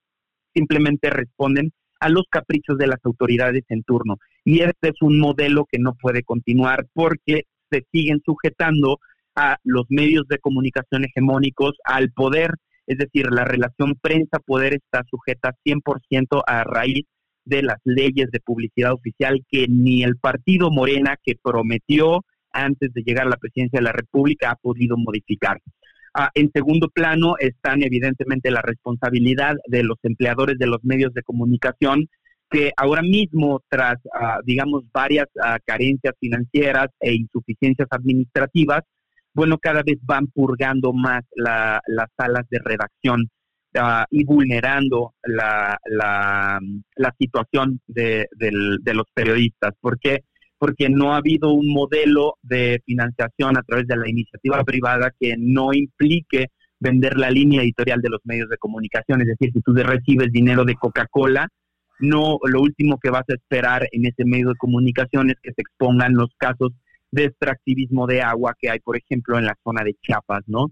simplemente 0.52 1.08
responden 1.08 1.70
a 2.00 2.08
los 2.08 2.24
caprichos 2.28 2.76
de 2.78 2.88
las 2.88 2.98
autoridades 3.04 3.62
en 3.68 3.84
turno. 3.84 4.16
Y 4.44 4.60
este 4.60 4.88
es 4.88 4.96
un 5.02 5.20
modelo 5.20 5.66
que 5.70 5.78
no 5.78 5.94
puede 5.94 6.24
continuar 6.24 6.86
porque 6.92 7.44
se 7.70 7.86
siguen 7.92 8.20
sujetando 8.24 8.98
a 9.36 9.58
los 9.62 9.84
medios 9.88 10.26
de 10.28 10.38
comunicación 10.38 11.04
hegemónicos, 11.04 11.76
al 11.84 12.10
poder, 12.10 12.54
es 12.86 12.98
decir, 12.98 13.30
la 13.30 13.44
relación 13.44 13.94
prensa-poder 14.00 14.74
está 14.74 15.04
sujeta 15.08 15.54
100% 15.64 16.42
a 16.44 16.64
raíz 16.64 17.06
de 17.44 17.62
las 17.62 17.78
leyes 17.84 18.30
de 18.30 18.40
publicidad 18.40 18.92
oficial 18.92 19.44
que 19.48 19.66
ni 19.68 20.02
el 20.02 20.16
partido 20.16 20.70
Morena 20.70 21.16
que 21.22 21.34
prometió 21.42 22.24
antes 22.52 22.92
de 22.92 23.02
llegar 23.02 23.26
a 23.26 23.30
la 23.30 23.36
presidencia 23.36 23.78
de 23.78 23.84
la 23.84 23.92
República 23.92 24.50
ha 24.50 24.56
podido 24.56 24.96
modificar. 24.96 25.58
Ah, 26.12 26.30
en 26.34 26.50
segundo 26.52 26.88
plano 26.88 27.36
están 27.38 27.82
evidentemente 27.82 28.50
la 28.50 28.62
responsabilidad 28.62 29.54
de 29.66 29.84
los 29.84 29.96
empleadores 30.02 30.58
de 30.58 30.66
los 30.66 30.82
medios 30.82 31.14
de 31.14 31.22
comunicación 31.22 32.08
que 32.50 32.72
ahora 32.76 33.02
mismo, 33.02 33.62
tras, 33.68 33.96
ah, 34.12 34.40
digamos, 34.44 34.82
varias 34.92 35.28
ah, 35.40 35.58
carencias 35.64 36.14
financieras 36.18 36.88
e 36.98 37.14
insuficiencias 37.14 37.86
administrativas, 37.92 38.82
bueno, 39.32 39.58
cada 39.58 39.84
vez 39.84 39.98
van 40.02 40.26
purgando 40.26 40.92
más 40.92 41.22
las 41.36 42.08
salas 42.16 42.44
de 42.50 42.58
redacción 42.58 43.30
y 44.10 44.24
vulnerando 44.24 45.14
la, 45.22 45.78
situación 47.18 47.80
de, 47.86 48.26
de, 48.32 48.94
los 48.94 49.06
periodistas. 49.14 49.72
¿Por 49.80 49.98
qué? 49.98 50.24
porque 50.58 50.90
no 50.90 51.14
ha 51.14 51.16
habido 51.16 51.54
un 51.54 51.72
modelo 51.72 52.34
de 52.42 52.82
financiación 52.84 53.56
a 53.56 53.62
través 53.62 53.86
de 53.86 53.96
la 53.96 54.06
iniciativa 54.06 54.62
privada 54.62 55.10
que 55.18 55.34
no 55.38 55.72
implique 55.72 56.48
vender 56.78 57.16
la 57.16 57.30
línea 57.30 57.62
editorial 57.62 58.02
de 58.02 58.10
los 58.10 58.20
medios 58.24 58.50
de 58.50 58.58
comunicación. 58.58 59.22
Es 59.22 59.28
decir, 59.28 59.52
si 59.54 59.60
tú 59.62 59.72
recibes 59.72 60.30
dinero 60.30 60.66
de 60.66 60.74
Coca-Cola, 60.74 61.48
no 62.00 62.38
lo 62.44 62.60
último 62.60 62.98
que 62.98 63.08
vas 63.08 63.24
a 63.30 63.34
esperar 63.34 63.88
en 63.92 64.04
ese 64.04 64.26
medio 64.26 64.50
de 64.50 64.56
comunicación 64.56 65.30
es 65.30 65.36
que 65.42 65.52
se 65.52 65.62
expongan 65.62 66.12
los 66.12 66.28
casos 66.36 66.72
de 67.10 67.24
extractivismo 67.24 68.06
de 68.06 68.20
agua 68.20 68.54
que 68.58 68.68
hay, 68.68 68.80
por 68.80 68.98
ejemplo, 68.98 69.38
en 69.38 69.46
la 69.46 69.56
zona 69.64 69.82
de 69.82 69.94
Chiapas, 70.02 70.42
¿no? 70.46 70.66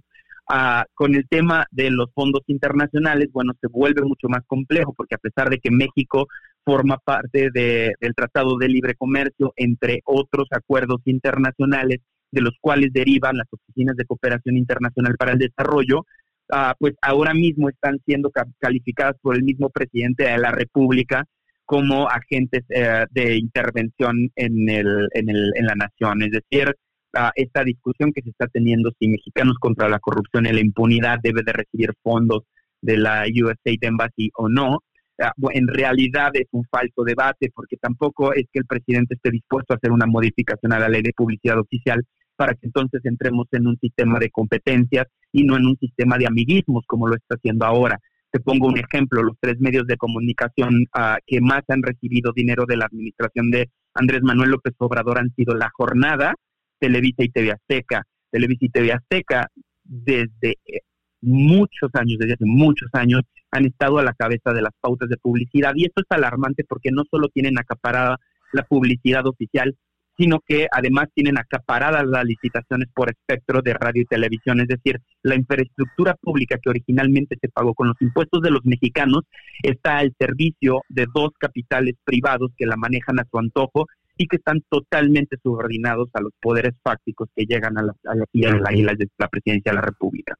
Ah, 0.50 0.86
con 0.94 1.14
el 1.14 1.28
tema 1.28 1.66
de 1.70 1.90
los 1.90 2.10
fondos 2.14 2.40
internacionales, 2.46 3.28
bueno, 3.32 3.52
se 3.60 3.66
vuelve 3.68 4.00
mucho 4.02 4.28
más 4.28 4.40
complejo 4.46 4.94
porque 4.94 5.14
a 5.14 5.18
pesar 5.18 5.50
de 5.50 5.58
que 5.58 5.70
México 5.70 6.26
forma 6.64 6.96
parte 6.96 7.50
del 7.52 8.14
Tratado 8.16 8.56
de 8.56 8.68
Libre 8.68 8.94
Comercio, 8.94 9.52
entre 9.56 10.00
otros 10.06 10.48
acuerdos 10.50 11.02
internacionales 11.04 11.98
de 12.30 12.40
los 12.40 12.54
cuales 12.62 12.94
derivan 12.94 13.36
las 13.36 13.46
oficinas 13.50 13.94
de 13.96 14.06
cooperación 14.06 14.56
internacional 14.56 15.16
para 15.18 15.32
el 15.32 15.38
desarrollo, 15.38 16.06
ah, 16.50 16.74
pues 16.78 16.94
ahora 17.02 17.34
mismo 17.34 17.68
están 17.68 17.98
siendo 18.06 18.30
calificadas 18.58 19.16
por 19.20 19.36
el 19.36 19.42
mismo 19.42 19.68
presidente 19.68 20.24
de 20.24 20.38
la 20.38 20.50
República 20.50 21.26
como 21.66 22.08
agentes 22.08 22.64
eh, 22.70 23.04
de 23.10 23.36
intervención 23.36 24.30
en, 24.34 24.68
el, 24.70 25.08
en, 25.12 25.28
el, 25.28 25.52
en 25.56 25.66
la 25.66 25.74
nación. 25.74 26.22
Es 26.22 26.30
decir, 26.30 26.74
ah, 27.14 27.32
esta 27.34 27.64
discusión 27.64 28.12
que 28.12 28.22
se 28.22 28.30
está 28.30 28.46
teniendo 28.46 28.90
si 28.98 29.08
mexicanos 29.08 29.56
contra 29.60 29.88
la 29.88 29.98
corrupción 29.98 30.46
y 30.46 30.52
la 30.52 30.60
impunidad 30.60 31.18
debe 31.22 31.42
de 31.42 31.52
recibir 31.52 31.92
fondos 32.02 32.44
de 32.80 32.96
la 32.96 33.24
USA 33.26 33.76
Embassy 33.80 34.30
o 34.34 34.48
no, 34.48 34.78
Ah, 35.20 35.32
en 35.52 35.66
realidad 35.66 36.30
es 36.34 36.46
un 36.52 36.64
falso 36.70 37.02
debate 37.02 37.50
porque 37.52 37.76
tampoco 37.76 38.32
es 38.32 38.44
que 38.52 38.60
el 38.60 38.66
presidente 38.66 39.14
esté 39.14 39.30
dispuesto 39.32 39.74
a 39.74 39.76
hacer 39.76 39.90
una 39.90 40.06
modificación 40.06 40.72
a 40.72 40.78
la 40.78 40.88
ley 40.88 41.02
de 41.02 41.12
publicidad 41.12 41.58
oficial 41.58 42.04
para 42.36 42.52
que 42.52 42.66
entonces 42.66 43.00
entremos 43.04 43.46
en 43.50 43.66
un 43.66 43.76
sistema 43.80 44.20
de 44.20 44.30
competencias 44.30 45.06
y 45.32 45.42
no 45.42 45.56
en 45.56 45.66
un 45.66 45.76
sistema 45.76 46.18
de 46.18 46.28
amiguismos 46.28 46.84
como 46.86 47.08
lo 47.08 47.16
está 47.16 47.34
haciendo 47.34 47.66
ahora. 47.66 47.98
Te 48.30 48.38
pongo 48.38 48.68
un 48.68 48.78
ejemplo, 48.78 49.24
los 49.24 49.36
tres 49.40 49.58
medios 49.58 49.88
de 49.88 49.96
comunicación 49.96 50.84
ah, 50.92 51.18
que 51.26 51.40
más 51.40 51.62
han 51.66 51.82
recibido 51.82 52.32
dinero 52.32 52.64
de 52.68 52.76
la 52.76 52.84
administración 52.84 53.50
de 53.50 53.70
Andrés 53.94 54.22
Manuel 54.22 54.50
López 54.50 54.74
Obrador 54.78 55.18
han 55.18 55.34
sido 55.34 55.56
La 55.56 55.70
Jornada, 55.74 56.34
Televisa 56.78 57.24
y 57.24 57.28
TV 57.28 57.52
Azteca. 57.52 58.04
Televisa 58.30 58.64
y 58.64 58.68
TV 58.68 58.92
Azteca 58.92 59.48
desde 59.84 60.58
eh, 60.66 60.80
muchos 61.20 61.90
años, 61.94 62.18
desde 62.18 62.34
hace 62.34 62.44
muchos 62.44 62.88
años, 62.92 63.22
han 63.50 63.64
estado 63.64 63.98
a 63.98 64.04
la 64.04 64.12
cabeza 64.12 64.52
de 64.52 64.62
las 64.62 64.72
pautas 64.80 65.08
de 65.08 65.16
publicidad. 65.16 65.72
Y 65.74 65.86
esto 65.86 66.02
es 66.02 66.06
alarmante 66.10 66.64
porque 66.68 66.90
no 66.90 67.04
solo 67.10 67.28
tienen 67.28 67.58
acaparada 67.58 68.18
la 68.52 68.62
publicidad 68.62 69.26
oficial, 69.26 69.76
sino 70.18 70.40
que 70.44 70.66
además 70.72 71.06
tienen 71.14 71.38
acaparadas 71.38 72.04
las 72.04 72.24
licitaciones 72.24 72.88
por 72.92 73.08
espectro 73.08 73.62
de 73.62 73.72
radio 73.72 74.02
y 74.02 74.06
televisión, 74.06 74.60
es 74.60 74.66
decir, 74.66 75.00
la 75.22 75.36
infraestructura 75.36 76.14
pública 76.20 76.58
que 76.60 76.70
originalmente 76.70 77.36
se 77.40 77.48
pagó 77.48 77.72
con 77.72 77.86
los 77.86 77.96
impuestos 78.02 78.42
de 78.42 78.50
los 78.50 78.64
mexicanos 78.64 79.22
está 79.62 79.98
al 79.98 80.12
servicio 80.18 80.82
de 80.88 81.06
dos 81.14 81.30
capitales 81.38 81.94
privados 82.04 82.50
que 82.56 82.66
la 82.66 82.76
manejan 82.76 83.20
a 83.20 83.26
su 83.30 83.38
antojo 83.38 83.86
y 84.18 84.26
que 84.26 84.36
están 84.36 84.62
totalmente 84.68 85.36
subordinados 85.42 86.10
a 86.12 86.20
los 86.20 86.32
poderes 86.40 86.74
fácticos 86.82 87.28
que 87.34 87.46
llegan 87.46 87.78
a 87.78 87.82
la, 87.82 87.96
a 88.04 88.14
de 88.14 89.08
la 89.16 89.28
presidencia 89.28 89.70
de 89.70 89.76
la 89.76 89.82
República. 89.82 90.34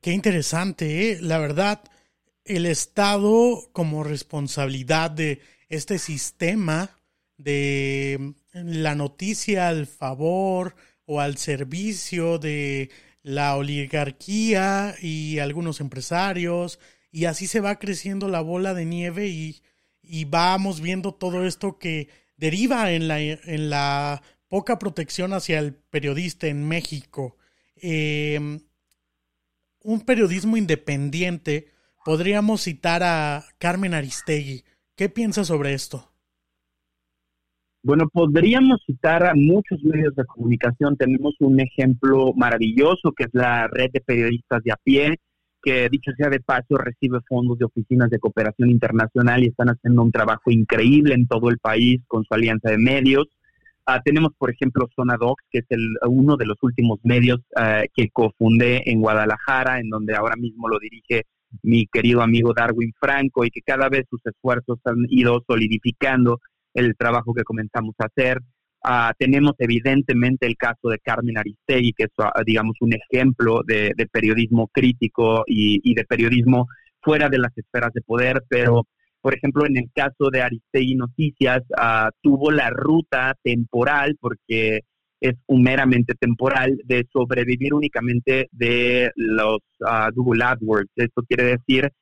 Qué 0.00 0.12
interesante, 0.12 1.10
¿eh? 1.10 1.18
la 1.20 1.38
verdad, 1.38 1.82
el 2.44 2.66
Estado 2.66 3.58
como 3.72 4.04
responsabilidad 4.04 5.10
de 5.10 5.40
este 5.68 5.98
sistema 5.98 6.90
de 7.38 8.34
la 8.52 8.94
noticia 8.94 9.68
al 9.68 9.86
favor 9.86 10.76
o 11.04 11.20
al 11.20 11.36
servicio 11.38 12.38
de 12.38 12.90
la 13.22 13.56
oligarquía 13.56 14.94
y 15.00 15.40
algunos 15.40 15.80
empresarios 15.80 16.78
y 17.10 17.24
así 17.24 17.46
se 17.46 17.60
va 17.60 17.78
creciendo 17.78 18.28
la 18.28 18.40
bola 18.40 18.74
de 18.74 18.84
nieve 18.84 19.28
y, 19.28 19.60
y 20.02 20.24
vamos 20.24 20.80
viendo 20.80 21.14
todo 21.14 21.46
esto 21.46 21.78
que 21.78 22.08
deriva 22.36 22.92
en 22.92 23.08
la, 23.08 23.20
en 23.20 23.70
la 23.70 24.22
poca 24.48 24.78
protección 24.78 25.32
hacia 25.32 25.58
el 25.58 25.74
periodista 25.74 26.46
en 26.46 26.66
México. 26.66 27.36
Eh, 27.80 28.60
un 29.84 30.00
periodismo 30.02 30.56
independiente, 30.56 31.68
podríamos 32.04 32.62
citar 32.62 33.02
a 33.02 33.44
Carmen 33.58 33.94
Aristegui. 33.94 34.62
¿Qué 34.96 35.08
piensa 35.08 35.44
sobre 35.44 35.72
esto? 35.72 36.12
Bueno, 37.84 38.08
podríamos 38.12 38.80
citar 38.86 39.26
a 39.26 39.34
muchos 39.34 39.82
medios 39.82 40.14
de 40.14 40.24
comunicación. 40.24 40.96
Tenemos 40.96 41.34
un 41.40 41.58
ejemplo 41.58 42.32
maravilloso 42.34 43.10
que 43.16 43.24
es 43.24 43.30
la 43.32 43.66
red 43.66 43.90
de 43.92 44.00
periodistas 44.00 44.62
de 44.62 44.72
a 44.72 44.76
pie, 44.76 45.18
que 45.62 45.88
dicho 45.88 46.12
sea 46.16 46.28
de 46.28 46.40
paso 46.40 46.76
recibe 46.76 47.20
fondos 47.28 47.58
de 47.58 47.64
oficinas 47.64 48.10
de 48.10 48.18
cooperación 48.18 48.70
internacional 48.70 49.42
y 49.42 49.48
están 49.48 49.68
haciendo 49.68 50.02
un 50.02 50.10
trabajo 50.10 50.50
increíble 50.50 51.14
en 51.14 51.26
todo 51.26 51.50
el 51.50 51.58
país 51.58 52.00
con 52.08 52.24
su 52.24 52.34
alianza 52.34 52.70
de 52.70 52.78
medios. 52.78 53.28
Ah, 53.86 54.00
tenemos, 54.04 54.30
por 54.38 54.50
ejemplo, 54.50 54.88
Zona 54.94 55.16
Docs, 55.16 55.44
que 55.50 55.58
es 55.58 55.66
el, 55.70 55.96
uno 56.08 56.36
de 56.36 56.46
los 56.46 56.56
últimos 56.62 57.00
medios 57.02 57.40
ah, 57.56 57.82
que 57.94 58.10
cofundé 58.10 58.82
en 58.90 59.00
Guadalajara, 59.00 59.80
en 59.80 59.88
donde 59.88 60.14
ahora 60.14 60.36
mismo 60.36 60.68
lo 60.68 60.78
dirige 60.78 61.26
mi 61.62 61.86
querido 61.86 62.22
amigo 62.22 62.52
Darwin 62.54 62.92
Franco 62.98 63.44
y 63.44 63.50
que 63.50 63.60
cada 63.60 63.88
vez 63.88 64.06
sus 64.08 64.24
esfuerzos 64.24 64.78
han 64.84 65.04
ido 65.08 65.42
solidificando 65.46 66.40
el 66.74 66.96
trabajo 66.96 67.34
que 67.34 67.44
comenzamos 67.44 67.94
a 67.98 68.06
hacer. 68.06 68.38
Ah, 68.84 69.12
tenemos 69.16 69.52
evidentemente 69.58 70.46
el 70.46 70.56
caso 70.56 70.88
de 70.88 70.98
Carmen 70.98 71.38
Aristegui, 71.38 71.92
que 71.92 72.04
es, 72.04 72.10
digamos, 72.44 72.76
un 72.80 72.92
ejemplo 72.94 73.62
de, 73.64 73.94
periodismo 74.10 74.68
crítico 74.72 75.44
y, 75.46 75.94
de 75.94 76.04
periodismo 76.04 76.66
fuera 77.00 77.28
de 77.28 77.38
las 77.38 77.56
esferas 77.56 77.92
de 77.92 78.00
poder, 78.02 78.42
pero 78.48 78.86
por 79.20 79.36
ejemplo, 79.36 79.64
en 79.66 79.76
el 79.76 79.88
caso 79.94 80.30
de 80.32 80.42
Aristegui 80.42 80.96
Noticias, 80.96 81.62
uh, 81.70 82.10
tuvo 82.20 82.50
la 82.50 82.70
ruta 82.70 83.36
temporal, 83.40 84.16
porque 84.20 84.80
es 85.20 85.34
meramente 85.46 86.14
temporal, 86.14 86.76
de 86.84 87.06
sobrevivir 87.12 87.72
únicamente 87.72 88.48
de 88.50 89.12
los 89.14 89.58
uh, 89.78 90.12
Google 90.12 90.42
AdWords. 90.42 90.90
Esto 90.96 91.22
quiere 91.22 91.44
decir 91.44 91.92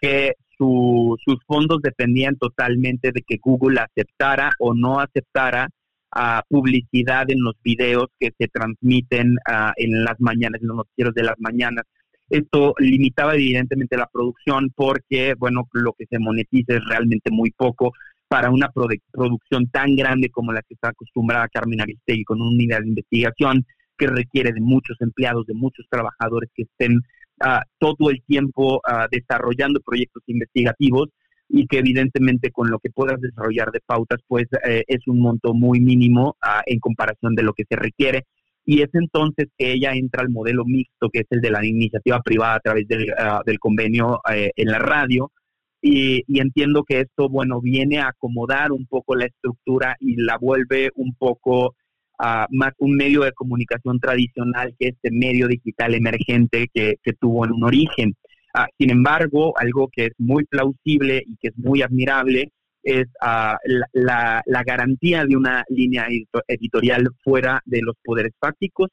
que 0.00 0.32
sus 0.56 1.38
fondos 1.46 1.80
dependían 1.82 2.36
totalmente 2.36 3.12
de 3.12 3.22
que 3.22 3.38
Google 3.42 3.80
aceptara 3.80 4.52
o 4.58 4.74
no 4.74 5.00
aceptara 5.00 5.68
uh, 6.16 6.40
publicidad 6.48 7.30
en 7.30 7.42
los 7.42 7.54
videos 7.62 8.08
que 8.18 8.30
se 8.38 8.48
transmiten 8.48 9.36
en 9.76 10.04
las 10.04 10.20
mañanas, 10.20 10.60
en 10.60 10.68
los 10.68 10.76
noticieros 10.78 11.14
de 11.14 11.24
las 11.24 11.36
mañanas. 11.38 11.84
Esto 12.28 12.74
limitaba 12.78 13.34
evidentemente 13.34 13.96
la 13.96 14.08
producción 14.12 14.70
porque, 14.74 15.34
bueno, 15.36 15.68
lo 15.72 15.92
que 15.94 16.06
se 16.08 16.20
monetiza 16.20 16.76
es 16.76 16.84
realmente 16.88 17.30
muy 17.30 17.50
poco 17.50 17.92
para 18.28 18.50
una 18.50 18.70
producción 18.70 19.68
tan 19.72 19.96
grande 19.96 20.30
como 20.30 20.52
la 20.52 20.62
que 20.62 20.74
está 20.74 20.90
acostumbrada 20.90 21.48
Carmen 21.48 21.80
Aristegui 21.80 22.22
con 22.22 22.40
una 22.40 22.52
unidad 22.52 22.82
de 22.82 22.88
investigación 22.88 23.66
que 23.98 24.06
requiere 24.06 24.52
de 24.52 24.60
muchos 24.60 24.96
empleados, 25.00 25.46
de 25.46 25.54
muchos 25.54 25.84
trabajadores 25.90 26.48
que 26.54 26.62
estén 26.62 27.00
ah, 27.40 27.64
todo 27.78 28.10
el 28.10 28.22
tiempo 28.22 28.80
ah, 28.88 29.08
desarrollando 29.10 29.80
proyectos 29.80 30.22
investigativos. 30.28 31.08
Y 31.52 31.66
que 31.66 31.78
evidentemente 31.78 32.52
con 32.52 32.70
lo 32.70 32.78
que 32.78 32.90
puedas 32.90 33.20
desarrollar 33.20 33.72
de 33.72 33.80
pautas, 33.84 34.20
pues 34.28 34.46
eh, 34.64 34.84
es 34.86 35.06
un 35.08 35.18
monto 35.18 35.52
muy 35.52 35.80
mínimo 35.80 36.36
ah, 36.40 36.62
en 36.64 36.78
comparación 36.78 37.34
de 37.34 37.42
lo 37.42 37.52
que 37.52 37.64
se 37.68 37.76
requiere. 37.76 38.26
Y 38.64 38.82
es 38.82 38.90
entonces 38.92 39.48
que 39.58 39.72
ella 39.72 39.92
entra 39.92 40.22
al 40.22 40.30
modelo 40.30 40.64
mixto, 40.64 41.08
que 41.10 41.20
es 41.20 41.26
el 41.30 41.40
de 41.40 41.50
la 41.50 41.66
iniciativa 41.66 42.20
privada 42.20 42.54
a 42.54 42.60
través 42.60 42.86
del, 42.86 43.06
ah, 43.18 43.42
del 43.44 43.58
convenio 43.58 44.20
eh, 44.32 44.52
en 44.54 44.68
la 44.68 44.78
radio. 44.78 45.32
Y, 45.82 46.22
y, 46.28 46.40
entiendo 46.40 46.84
que 46.84 47.00
esto, 47.00 47.28
bueno, 47.28 47.60
viene 47.60 47.98
a 47.98 48.08
acomodar 48.08 48.70
un 48.70 48.86
poco 48.86 49.16
la 49.16 49.24
estructura 49.24 49.96
y 49.98 50.16
la 50.16 50.36
vuelve 50.38 50.90
un 50.94 51.14
poco 51.14 51.74
uh, 52.20 52.44
más 52.50 52.72
un 52.78 52.96
medio 52.96 53.22
de 53.22 53.32
comunicación 53.32 53.98
tradicional 53.98 54.74
que 54.78 54.88
este 54.88 55.10
medio 55.10 55.48
digital 55.48 55.94
emergente 55.94 56.68
que, 56.72 56.96
que 57.02 57.12
tuvo 57.14 57.46
en 57.46 57.52
un 57.52 57.64
origen. 57.64 58.14
Ah, 58.52 58.66
sin 58.78 58.90
embargo, 58.90 59.54
algo 59.58 59.88
que 59.88 60.06
es 60.06 60.12
muy 60.18 60.44
plausible 60.44 61.22
y 61.24 61.36
que 61.36 61.48
es 61.48 61.56
muy 61.56 61.82
admirable 61.82 62.52
es 62.82 63.06
ah, 63.20 63.58
la, 63.92 64.42
garantía 64.66 65.24
de 65.24 65.36
una 65.36 65.64
línea 65.68 66.06
editorial 66.48 67.08
fuera 67.22 67.60
de 67.64 67.82
los 67.82 67.94
poderes 68.02 68.32
fácticos, 68.40 68.88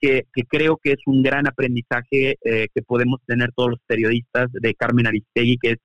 que, 0.00 0.24
creo 0.48 0.78
que 0.82 0.92
es 0.92 1.00
un 1.06 1.22
gran 1.22 1.46
aprendizaje 1.46 2.36
eh, 2.44 2.68
que 2.74 2.82
podemos 2.82 3.20
tener 3.26 3.50
todos 3.54 3.70
los 3.70 3.80
periodistas 3.86 4.48
de 4.52 4.74
Carmen 4.74 5.06
Aristegui, 5.06 5.58
que 5.58 5.70
es 5.72 5.78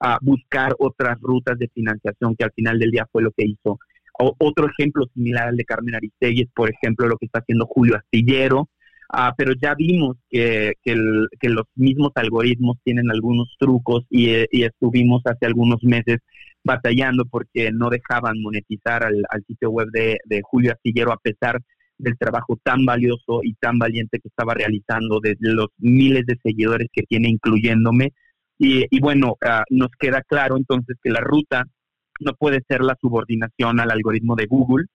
ah, 0.00 0.18
buscar 0.20 0.74
otras 0.78 1.18
rutas 1.20 1.58
de 1.58 1.68
financiación, 1.68 2.34
que 2.36 2.44
al 2.44 2.52
final 2.52 2.78
del 2.78 2.90
día 2.90 3.06
fue 3.10 3.22
lo 3.22 3.30
que 3.32 3.44
hizo. 3.46 3.78
otro 4.18 4.68
ejemplo 4.68 5.06
similar 5.14 5.48
al 5.48 5.56
de 5.56 5.64
Carmen 5.64 5.94
Aristegui 5.94 6.42
es, 6.42 6.48
por 6.54 6.70
ejemplo, 6.70 7.06
lo 7.06 7.16
que 7.18 7.26
está 7.26 7.40
haciendo 7.40 7.66
Julio 7.66 7.96
Astillero, 7.96 8.68
Ah, 9.08 9.34
pero 9.36 9.52
ya 9.60 9.74
vimos 9.74 10.16
que, 10.30 10.72
que, 10.82 10.94
los 10.94 11.66
mismos 11.74 12.12
algoritmos 12.14 12.78
tienen 12.82 13.10
algunos 13.10 13.54
trucos 13.58 14.04
y, 14.10 14.30
estuvimos 14.62 15.22
hace 15.26 15.46
algunos 15.46 15.82
meses 15.82 16.18
batallando 16.64 17.24
porque 17.26 17.70
no 17.70 17.90
dejaban 17.90 18.40
monetizar 18.40 19.04
al, 19.04 19.44
sitio 19.46 19.70
web 19.70 19.88
de, 19.92 20.18
Julio 20.42 20.72
Astillero 20.72 21.12
a 21.12 21.18
pesar 21.18 21.60
del 21.98 22.16
trabajo 22.18 22.58
tan 22.62 22.84
valioso 22.84 23.40
y 23.42 23.54
tan 23.54 23.78
valiente 23.78 24.18
que 24.18 24.28
estaba 24.28 24.54
realizando, 24.54 25.20
de 25.20 25.36
los 25.40 25.68
miles 25.78 26.24
de 26.26 26.36
seguidores 26.42 26.88
que 26.92 27.02
tiene, 27.02 27.28
incluyéndome. 27.28 28.12
Y, 28.58 29.00
bueno, 29.00 29.36
ah, 29.44 29.64
nos 29.70 29.90
queda 29.98 30.22
claro 30.22 30.56
entonces 30.56 30.96
que 31.02 31.10
la 31.10 31.20
ruta 31.20 31.64
no 32.20 32.32
puede 32.34 32.62
ser 32.68 32.80
la 32.80 32.96
subordinación 33.00 33.80
al 33.80 33.90
algoritmo 33.90 34.34
de 34.36 34.46
Google, 34.46 34.86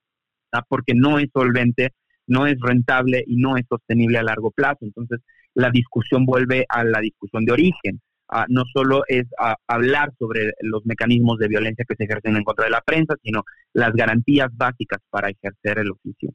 ah, 0.51 0.63
porque 0.67 0.93
no 0.95 1.19
es 1.19 1.27
solvente 1.33 1.91
no 2.29 2.47
es 2.47 2.57
rentable 2.61 3.23
y 3.27 3.35
no 3.35 3.57
es 3.57 3.65
sostenible 3.67 4.17
a 4.17 4.23
largo 4.23 4.51
plazo. 4.51 4.79
Entonces, 4.81 5.19
la 5.53 5.69
discusión 5.71 6.25
vuelve 6.25 6.65
a 6.69 6.83
la 6.83 7.01
discusión 7.01 7.43
de 7.43 7.51
origen. 7.51 8.01
Ah, 8.29 8.45
no 8.47 8.63
solo 8.71 9.03
es 9.07 9.25
ah, 9.39 9.55
hablar 9.67 10.13
sobre 10.19 10.53
los 10.61 10.85
mecanismos 10.85 11.39
de 11.39 11.47
violencia 11.47 11.85
que 11.87 11.95
se 11.95 12.03
ejercen 12.03 12.37
en 12.37 12.43
contra 12.43 12.65
de 12.65 12.71
la 12.71 12.81
prensa, 12.81 13.15
sino 13.23 13.43
las 13.73 13.91
garantías 13.93 14.49
básicas 14.53 14.99
para 15.09 15.29
ejercer 15.29 15.79
el 15.79 15.91
oficio. 15.91 16.31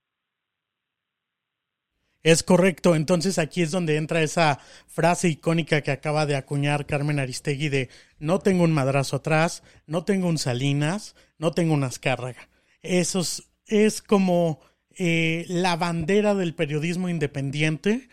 Es 2.24 2.42
correcto, 2.42 2.94
entonces 2.94 3.38
aquí 3.38 3.60
es 3.60 3.70
donde 3.70 3.96
entra 3.96 4.22
esa 4.22 4.58
frase 4.86 5.28
icónica 5.28 5.82
que 5.82 5.90
acaba 5.90 6.24
de 6.24 6.36
acuñar 6.36 6.86
Carmen 6.86 7.20
Aristegui 7.20 7.68
de 7.68 7.90
no 8.18 8.38
tengo 8.38 8.64
un 8.64 8.72
madrazo 8.72 9.16
atrás, 9.16 9.62
no 9.86 10.04
tengo 10.06 10.26
un 10.28 10.38
Salinas, 10.38 11.14
no 11.38 11.52
tengo 11.52 11.74
una 11.74 11.88
Azcárraga. 11.88 12.48
Eso 12.80 13.20
es 13.66 14.02
como 14.02 14.60
eh, 14.96 15.44
la 15.48 15.76
bandera 15.76 16.34
del 16.34 16.54
periodismo 16.54 17.08
independiente 17.08 18.08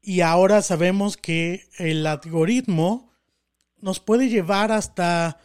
y 0.00 0.20
ahora 0.20 0.62
sabemos 0.62 1.16
que 1.16 1.66
el 1.78 2.06
algoritmo 2.06 3.12
nos 3.80 4.00
puede 4.00 4.28
llevar 4.28 4.72
hasta 4.72 5.38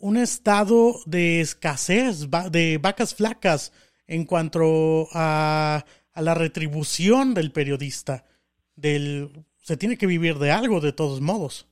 un 0.00 0.16
estado 0.16 1.00
de 1.06 1.40
escasez, 1.40 2.28
de 2.50 2.78
vacas 2.78 3.14
flacas 3.14 3.72
en 4.06 4.24
cuanto 4.24 5.08
a, 5.12 5.84
a 6.12 6.22
la 6.22 6.34
retribución 6.34 7.34
del 7.34 7.52
periodista. 7.52 8.24
Del, 8.74 9.44
se 9.62 9.76
tiene 9.76 9.96
que 9.96 10.06
vivir 10.06 10.38
de 10.38 10.50
algo 10.50 10.80
de 10.80 10.92
todos 10.92 11.20
modos. 11.20 11.67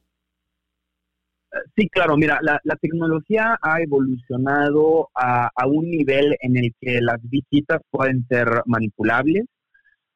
Sí, 1.76 1.88
claro, 1.88 2.16
mira, 2.16 2.38
la, 2.42 2.76
tecnología 2.80 3.58
ha 3.60 3.80
evolucionado 3.80 5.08
a, 5.14 5.50
un 5.66 5.90
nivel 5.90 6.36
en 6.40 6.56
el 6.56 6.72
que 6.80 7.00
las 7.00 7.20
visitas 7.22 7.80
pueden 7.90 8.26
ser 8.28 8.62
manipulables, 8.66 9.44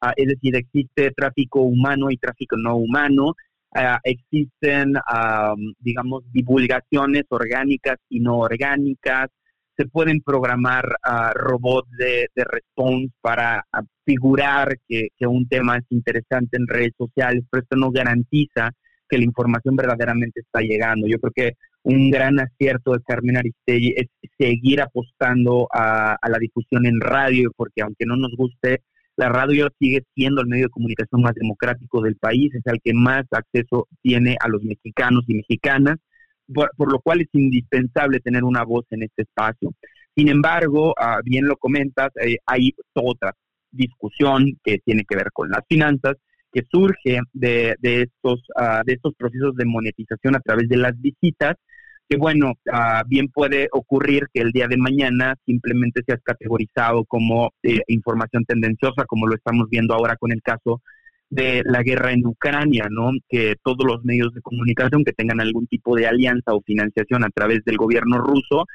ah, 0.01 0.13
es 0.17 0.29
decir, 0.29 0.57
existe 0.57 1.11
tráfico 1.13 1.63
humano 1.63 2.11
y 2.11 2.17
tráfico 2.17 2.57
no 2.57 2.77
humano, 2.77 3.35
ah, 3.75 4.01
existen, 4.05 4.95
digamos, 5.79 6.25
divulgaciones 6.33 7.25
orgánicas 7.29 7.99
y 8.09 8.21
no 8.21 8.39
orgánicas, 8.39 9.29
se 9.77 9.87
pueden 9.87 10.21
programar 10.21 10.97
ah, 11.03 11.33
robots 11.35 11.91
de, 11.93 12.29
response 12.35 13.13
para 13.21 13.65
figurar 14.05 14.77
que, 14.89 15.09
que 15.17 15.27
un 15.27 15.49
tema 15.49 15.79
es 15.79 15.85
interesante 15.91 16.57
en 16.57 16.67
redes 16.67 16.93
sociales, 16.99 17.45
pero 17.51 17.63
esto 17.63 17.77
no 17.77 17.91
garantiza 17.91 18.73
que 19.11 19.19
la 19.19 19.25
información 19.25 19.77
verdaderamente 19.77 20.41
está 20.41 20.61
llegando. 20.61 21.07
Yo 21.07 21.19
creo 21.19 21.33
que 21.35 21.57
un 21.83 22.11
gran 22.11 22.39
acierto 22.39 22.93
de 22.93 23.03
Carmen 23.03 23.37
Aristegui 23.37 23.95
es 23.97 24.07
seguir 24.39 24.81
apostando 24.81 25.67
a, 25.73 26.17
la 26.29 26.39
difusión 26.39 26.87
en 26.87 27.01
radio, 27.01 27.51
porque 27.57 27.83
aunque 27.83 28.07
no 28.07 28.17
nos 28.17 28.35
guste, 28.37 28.83
la 29.17 29.29
radio 29.29 29.69
sigue 29.79 30.03
siendo 30.15 30.41
el 30.41 30.47
medio 30.47 30.67
de 30.67 30.71
comunicación 30.71 31.23
más 31.23 31.35
democrático 31.35 32.01
del 32.01 32.17
país, 32.17 32.55
es 32.55 32.63
el 32.65 32.81
que 32.83 32.95
más 32.95 33.25
acceso 33.31 33.89
tiene 34.03 34.37
a 34.41 34.49
los 34.49 34.63
mexicanos 34.63 35.25
y 35.27 35.35
mexicanas, 35.35 35.97
por, 36.53 36.91
lo 36.91 37.01
cual 37.01 37.21
es 37.21 37.29
indispensable 37.33 38.21
tener 38.21 38.45
una 38.45 38.65
voz 38.65 38.85
en 38.91 39.03
este 39.03 39.23
espacio. 39.23 39.73
Sin 40.17 40.29
embargo, 40.29 40.95
ah, 40.99 41.21
bien 41.25 41.47
lo 41.47 41.57
comentas, 41.57 42.11
eh, 42.25 42.39
hay 42.47 42.73
otra 42.95 43.35
discusión 43.71 44.59
que 44.65 44.79
tiene 44.85 45.05
que 45.09 45.17
ver 45.17 45.31
con 45.33 45.49
las 45.51 45.63
finanzas, 45.69 46.17
que 46.53 46.63
surge 46.71 47.21
de, 47.33 47.75
de 47.81 48.03
estos, 48.03 48.41
uh, 48.57 48.85
de 48.85 48.95
estos 48.95 49.15
procesos 49.15 49.55
de 49.57 49.65
monetización 49.65 50.37
a 50.37 50.41
través 50.41 50.69
de 50.69 50.77
las 50.77 51.01
visitas, 51.01 51.57
que 52.09 52.17
bueno, 52.17 52.55
uh, 52.67 53.07
bien 53.07 53.29
puede 53.29 53.69
ocurrir 53.73 54.27
que 54.33 54.41
el 54.41 54.51
día 54.51 54.67
de 54.67 54.77
mañana 54.77 55.37
simplemente 55.47 56.03
seas 56.05 56.21
categorizado 56.25 57.05
como 57.05 57.53
eh, 57.63 57.81
información 57.87 58.45
tendenciosa, 58.45 59.05
como 59.07 59.27
lo 59.27 59.37
estamos 59.37 59.69
viendo 59.71 59.95
ahora 59.95 60.17
con 60.17 60.33
el 60.33 60.43
caso 60.43 60.83
de 61.29 61.63
la 61.65 61.85
guerra 61.85 62.13
en 62.13 62.27
Ucrania, 62.27 62.89
¿no? 62.91 63.13
Que 63.29 63.55
todos 63.63 63.87
los 63.87 64.05
medios 64.05 64.35
de 64.35 64.43
comunicación 64.43 65.05
que 65.05 65.13
tengan 65.13 65.41
algún 65.41 65.69
tipo 65.69 65.95
de 65.95 66.09
alianza 66.09 66.53
o 66.53 66.63
financiación 66.63 67.23
a 67.23 67.31
través 67.31 67.65
del 67.65 67.77
gobierno 67.77 68.19
ruso 68.19 68.67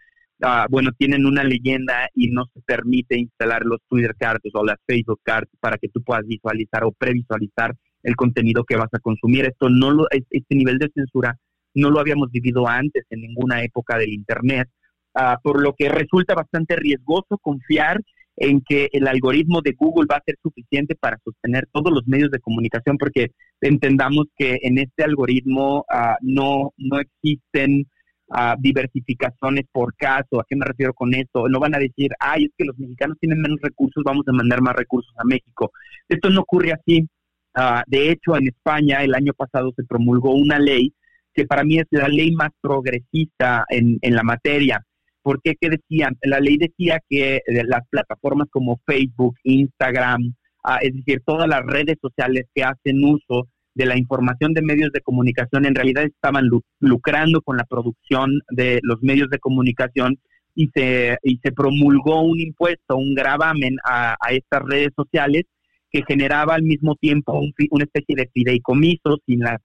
Ah, 0.41 0.67
bueno, 0.69 0.91
tienen 0.98 1.26
una 1.26 1.43
leyenda 1.43 2.10
y 2.13 2.30
no 2.30 2.45
se 2.54 2.62
permite 2.62 3.17
instalar 3.17 3.63
los 3.65 3.80
Twitter 3.88 4.15
cards 4.17 4.43
o 4.54 4.65
las 4.65 4.78
Facebook 4.86 5.21
cards 5.24 5.50
para 5.62 5.78
que 5.78 5.88
tú 5.88 6.04
puedas 6.04 6.26
visualizar 6.28 6.84
o 6.84 6.91
previsualizar 6.91 7.74
el 8.04 8.15
contenido 8.15 8.63
que 8.65 8.76
vas 8.76 8.93
a 8.93 9.00
consumir. 9.00 9.45
Esto 9.45 9.69
no 9.69 9.91
lo, 9.91 10.08
este 10.12 10.56
nivel 10.56 10.78
de 10.78 10.91
censura 10.93 11.38
no 11.74 11.89
lo 11.89 12.00
habíamos 12.00 12.32
vivido 12.32 12.67
antes 12.67 13.06
en 13.10 13.21
ninguna 13.21 13.63
época 13.63 13.98
del 13.98 14.13
Internet, 14.13 14.69
ah, 15.13 15.39
por 15.43 15.62
lo 15.62 15.74
que 15.74 15.89
resulta 15.89 16.34
bastante 16.34 16.76
riesgoso 16.76 17.38
confiar 17.41 18.02
en 18.38 18.62
que 18.62 18.89
el 18.91 19.08
algoritmo 19.08 19.62
de 19.62 19.74
Google 19.78 20.08
va 20.12 20.17
a 20.17 20.24
ser 20.26 20.36
suficiente 20.41 20.95
para 20.95 21.17
sostener 21.24 21.67
todos 21.71 21.93
los 21.93 22.06
medios 22.06 22.32
de 22.32 22.39
comunicación, 22.39 22.98
porque 22.98 23.32
entendamos 23.62 24.26
que 24.36 24.60
en 24.62 24.78
este 24.78 25.04
algoritmo 25.04 25.86
ah, 25.89 26.17
no, 26.21 26.74
no 26.78 27.00
existen 27.00 27.88
a 28.29 28.55
diversificaciones 28.59 29.65
por 29.71 29.95
caso. 29.95 30.39
¿A 30.39 30.45
qué 30.47 30.55
me 30.55 30.65
refiero 30.65 30.93
con 30.93 31.13
esto? 31.13 31.47
No 31.47 31.59
van 31.59 31.75
a 31.75 31.79
decir, 31.79 32.11
ay, 32.19 32.45
es 32.45 32.51
que 32.57 32.65
los 32.65 32.77
mexicanos 32.77 33.17
tienen 33.19 33.41
menos 33.41 33.59
recursos, 33.61 34.03
vamos 34.03 34.27
a 34.27 34.33
mandar 34.33 34.61
más 34.61 34.75
recursos 34.75 35.13
a 35.17 35.23
México. 35.25 35.71
Esto 36.09 36.29
no 36.29 36.41
ocurre 36.41 36.73
así. 36.73 37.07
Ah, 37.53 37.83
de 37.88 38.11
hecho, 38.11 38.35
en 38.35 38.47
España 38.47 39.03
el 39.03 39.15
año 39.15 39.33
pasado 39.33 39.71
se 39.75 39.83
promulgó 39.83 40.33
una 40.33 40.59
ley 40.59 40.93
que 41.33 41.45
para 41.45 41.63
mí 41.63 41.77
es 41.79 41.85
la 41.91 42.07
ley 42.07 42.31
más 42.31 42.49
progresista 42.61 43.65
en, 43.69 43.97
en 44.01 44.15
la 44.15 44.23
materia. 44.23 44.83
¿Por 45.21 45.41
qué? 45.41 45.55
¿Qué 45.59 45.69
decían? 45.69 46.17
La 46.21 46.39
ley 46.39 46.57
decía 46.57 47.01
que 47.09 47.38
eh, 47.38 47.41
las 47.65 47.81
plataformas 47.89 48.47
como 48.49 48.79
Facebook, 48.85 49.35
Instagram, 49.43 50.33
ah, 50.63 50.79
es 50.81 50.93
decir, 50.93 51.21
todas 51.25 51.47
las 51.47 51.65
redes 51.65 51.97
sociales 52.01 52.45
que 52.53 52.63
hacen 52.63 53.03
uso 53.03 53.47
de 53.75 53.85
la 53.85 53.97
información 53.97 54.53
de 54.53 54.61
medios 54.61 54.91
de 54.91 55.01
comunicación 55.01 55.65
en 55.65 55.75
realidad 55.75 56.05
estaban 56.05 56.49
lucrando 56.79 57.41
con 57.41 57.57
la 57.57 57.65
producción 57.65 58.39
de 58.49 58.79
los 58.81 59.03
medios 59.03 59.29
de 59.29 59.39
comunicación 59.39 60.17
y 60.55 60.69
se, 60.73 61.17
y 61.21 61.39
se 61.43 61.51
promulgó 61.51 62.21
un 62.21 62.39
impuesto, 62.39 62.95
un 62.95 63.13
gravamen 63.13 63.75
a, 63.83 64.15
estas 64.31 64.63
redes 64.63 64.91
sociales 64.95 65.43
que 65.91 66.03
generaba 66.07 66.55
al 66.55 66.63
mismo 66.63 66.95
tiempo 66.95 67.41
una 67.69 67.83
especie 67.83 68.15
de 68.15 68.29
fideicomiso 68.33 69.17
sin 69.25 69.39
la, 69.39 69.61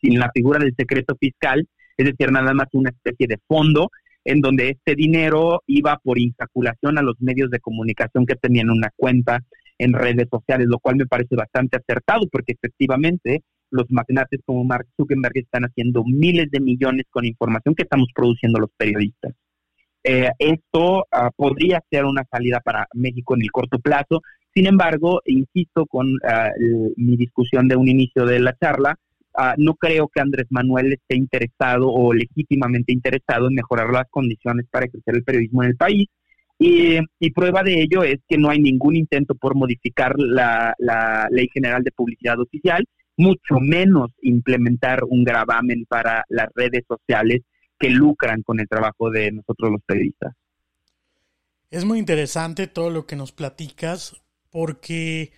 sin 0.00 0.18
la 0.18 0.30
figura 0.34 0.58
del 0.58 0.74
secreto 0.76 1.16
fiscal, 1.18 1.66
es 1.96 2.06
decir, 2.06 2.32
nada 2.32 2.52
más 2.54 2.66
una 2.72 2.90
especie 2.90 3.28
de 3.28 3.38
fondo 3.46 3.88
en 4.24 4.40
donde 4.40 4.70
este 4.70 4.94
dinero 4.94 5.62
iba 5.66 5.98
por 6.02 6.18
insaculación 6.18 6.98
a 6.98 7.02
los 7.02 7.16
medios 7.20 7.50
de 7.50 7.60
comunicación 7.60 8.26
que 8.26 8.36
tenían 8.36 8.70
una 8.70 8.90
cuenta 8.96 9.40
en 9.78 9.92
redes 9.92 10.28
sociales, 10.30 10.66
lo 10.68 10.78
cual 10.78 10.96
me 10.96 11.06
parece 11.06 11.34
bastante 11.34 11.76
acertado 11.76 12.26
porque 12.30 12.52
efectivamente 12.52 13.42
los 13.72 13.90
magnates 13.90 14.40
como 14.44 14.64
Mark 14.64 14.86
Zuckerberg 14.96 15.38
están 15.38 15.64
haciendo 15.64 16.04
miles 16.04 16.50
de 16.50 16.60
millones 16.60 17.06
con 17.10 17.24
información 17.24 17.74
que 17.74 17.82
estamos 17.82 18.08
produciendo 18.14 18.60
los 18.60 18.70
periodistas. 18.76 19.34
Eh, 20.04 20.30
esto 20.38 21.06
ah, 21.12 21.30
podría 21.34 21.80
ser 21.90 22.04
una 22.04 22.24
salida 22.30 22.60
para 22.60 22.88
México 22.94 23.34
en 23.34 23.42
el 23.42 23.50
corto 23.50 23.78
plazo. 23.78 24.22
Sin 24.54 24.66
embargo, 24.66 25.22
insisto 25.26 25.86
con 25.86 26.18
ah, 26.24 26.50
mi 26.96 27.16
discusión 27.16 27.68
de 27.68 27.76
un 27.76 27.88
inicio 27.88 28.26
de 28.26 28.40
la 28.40 28.56
charla, 28.56 28.98
ah, 29.36 29.54
no 29.56 29.74
creo 29.74 30.08
que 30.08 30.20
Andrés 30.20 30.46
Manuel 30.50 30.92
esté 30.92 31.16
interesado 31.16 31.88
o 31.88 32.12
legítimamente 32.12 32.92
interesado 32.92 33.48
en 33.48 33.54
mejorar 33.54 33.90
las 33.90 34.08
condiciones 34.10 34.66
para 34.70 34.86
ejercer 34.86 35.14
el 35.14 35.24
periodismo 35.24 35.62
en 35.62 35.70
el 35.70 35.76
país. 35.76 36.08
Y, 36.58 37.00
prueba 37.34 37.64
de 37.64 37.82
ello 37.82 38.04
es 38.04 38.20
que 38.28 38.38
no 38.38 38.48
hay 38.48 38.60
ningún 38.60 38.94
intento 38.94 39.34
por 39.34 39.56
modificar 39.56 40.14
la 40.16 40.76
Ley 41.30 41.48
General 41.52 41.82
de 41.82 41.90
Publicidad 41.90 42.38
Oficial, 42.38 42.84
mucho 43.16 43.60
menos 43.60 44.10
implementar 44.22 45.04
un 45.04 45.24
gravamen 45.24 45.84
para 45.86 46.24
las 46.28 46.48
redes 46.54 46.84
sociales 46.86 47.42
que 47.78 47.90
lucran 47.90 48.42
con 48.42 48.60
el 48.60 48.68
trabajo 48.68 49.10
de 49.10 49.32
nosotros 49.32 49.72
los 49.72 49.82
periodistas. 49.82 50.34
Es 51.70 51.84
muy 51.84 51.98
interesante 51.98 52.66
todo 52.66 52.90
lo 52.90 53.06
que 53.06 53.16
nos 53.16 53.32
platicas 53.32 54.14
porque 54.50 55.32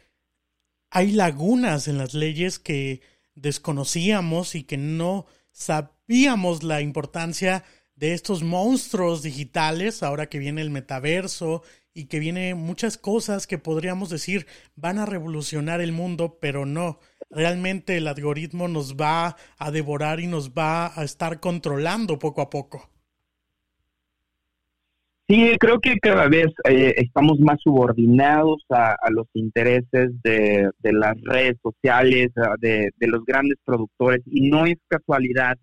hay 0.90 1.12
lagunas 1.12 1.88
en 1.88 1.98
las 1.98 2.14
leyes 2.14 2.58
que 2.58 3.00
desconocíamos 3.34 4.54
y 4.54 4.64
que 4.64 4.76
no 4.76 5.26
sabíamos 5.52 6.62
la 6.62 6.80
importancia 6.80 7.64
de 7.96 8.12
estos 8.12 8.42
monstruos 8.42 9.22
digitales 9.22 10.02
ahora 10.02 10.28
que 10.28 10.38
viene 10.38 10.60
el 10.60 10.70
metaverso 10.70 11.62
y 11.94 12.06
que 12.06 12.18
viene 12.18 12.54
muchas 12.54 12.98
cosas 12.98 13.46
que 13.46 13.58
podríamos 13.58 14.10
decir 14.10 14.46
van 14.74 14.98
a 14.98 15.06
revolucionar 15.06 15.80
el 15.80 15.92
mundo, 15.92 16.38
pero 16.40 16.66
no 16.66 16.98
realmente 17.30 17.96
el 17.96 18.08
algoritmo 18.08 18.68
nos 18.68 18.96
va 18.96 19.36
a 19.58 19.70
devorar 19.70 20.20
y 20.20 20.26
nos 20.26 20.50
va 20.50 20.98
a 20.98 21.04
estar 21.04 21.40
controlando 21.40 22.18
poco 22.18 22.42
a 22.42 22.50
poco. 22.50 22.90
Sí, 25.26 25.56
creo 25.58 25.80
que 25.80 25.98
cada 26.00 26.28
vez 26.28 26.48
eh, 26.68 26.94
estamos 26.98 27.40
más 27.40 27.58
subordinados 27.62 28.62
a, 28.68 28.94
los 29.10 29.26
intereses 29.32 30.10
de, 30.22 30.70
las 30.82 31.14
redes 31.22 31.56
sociales, 31.62 32.28
de, 32.60 32.90
los 33.00 33.24
grandes 33.24 33.56
productores, 33.64 34.20
y 34.26 34.50
no 34.50 34.66
es 34.66 34.76
casualidad 34.86 35.56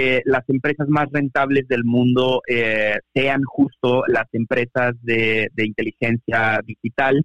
que 0.00 0.22
las 0.24 0.48
empresas 0.48 0.88
más 0.88 1.08
rentables 1.12 1.68
del 1.68 1.84
mundo 1.84 2.40
eh, 2.48 2.94
sean 3.14 3.42
justo 3.44 4.02
las 4.08 4.26
empresas 4.32 4.94
de, 5.02 5.50
inteligencia 5.56 6.60
digital, 6.64 7.22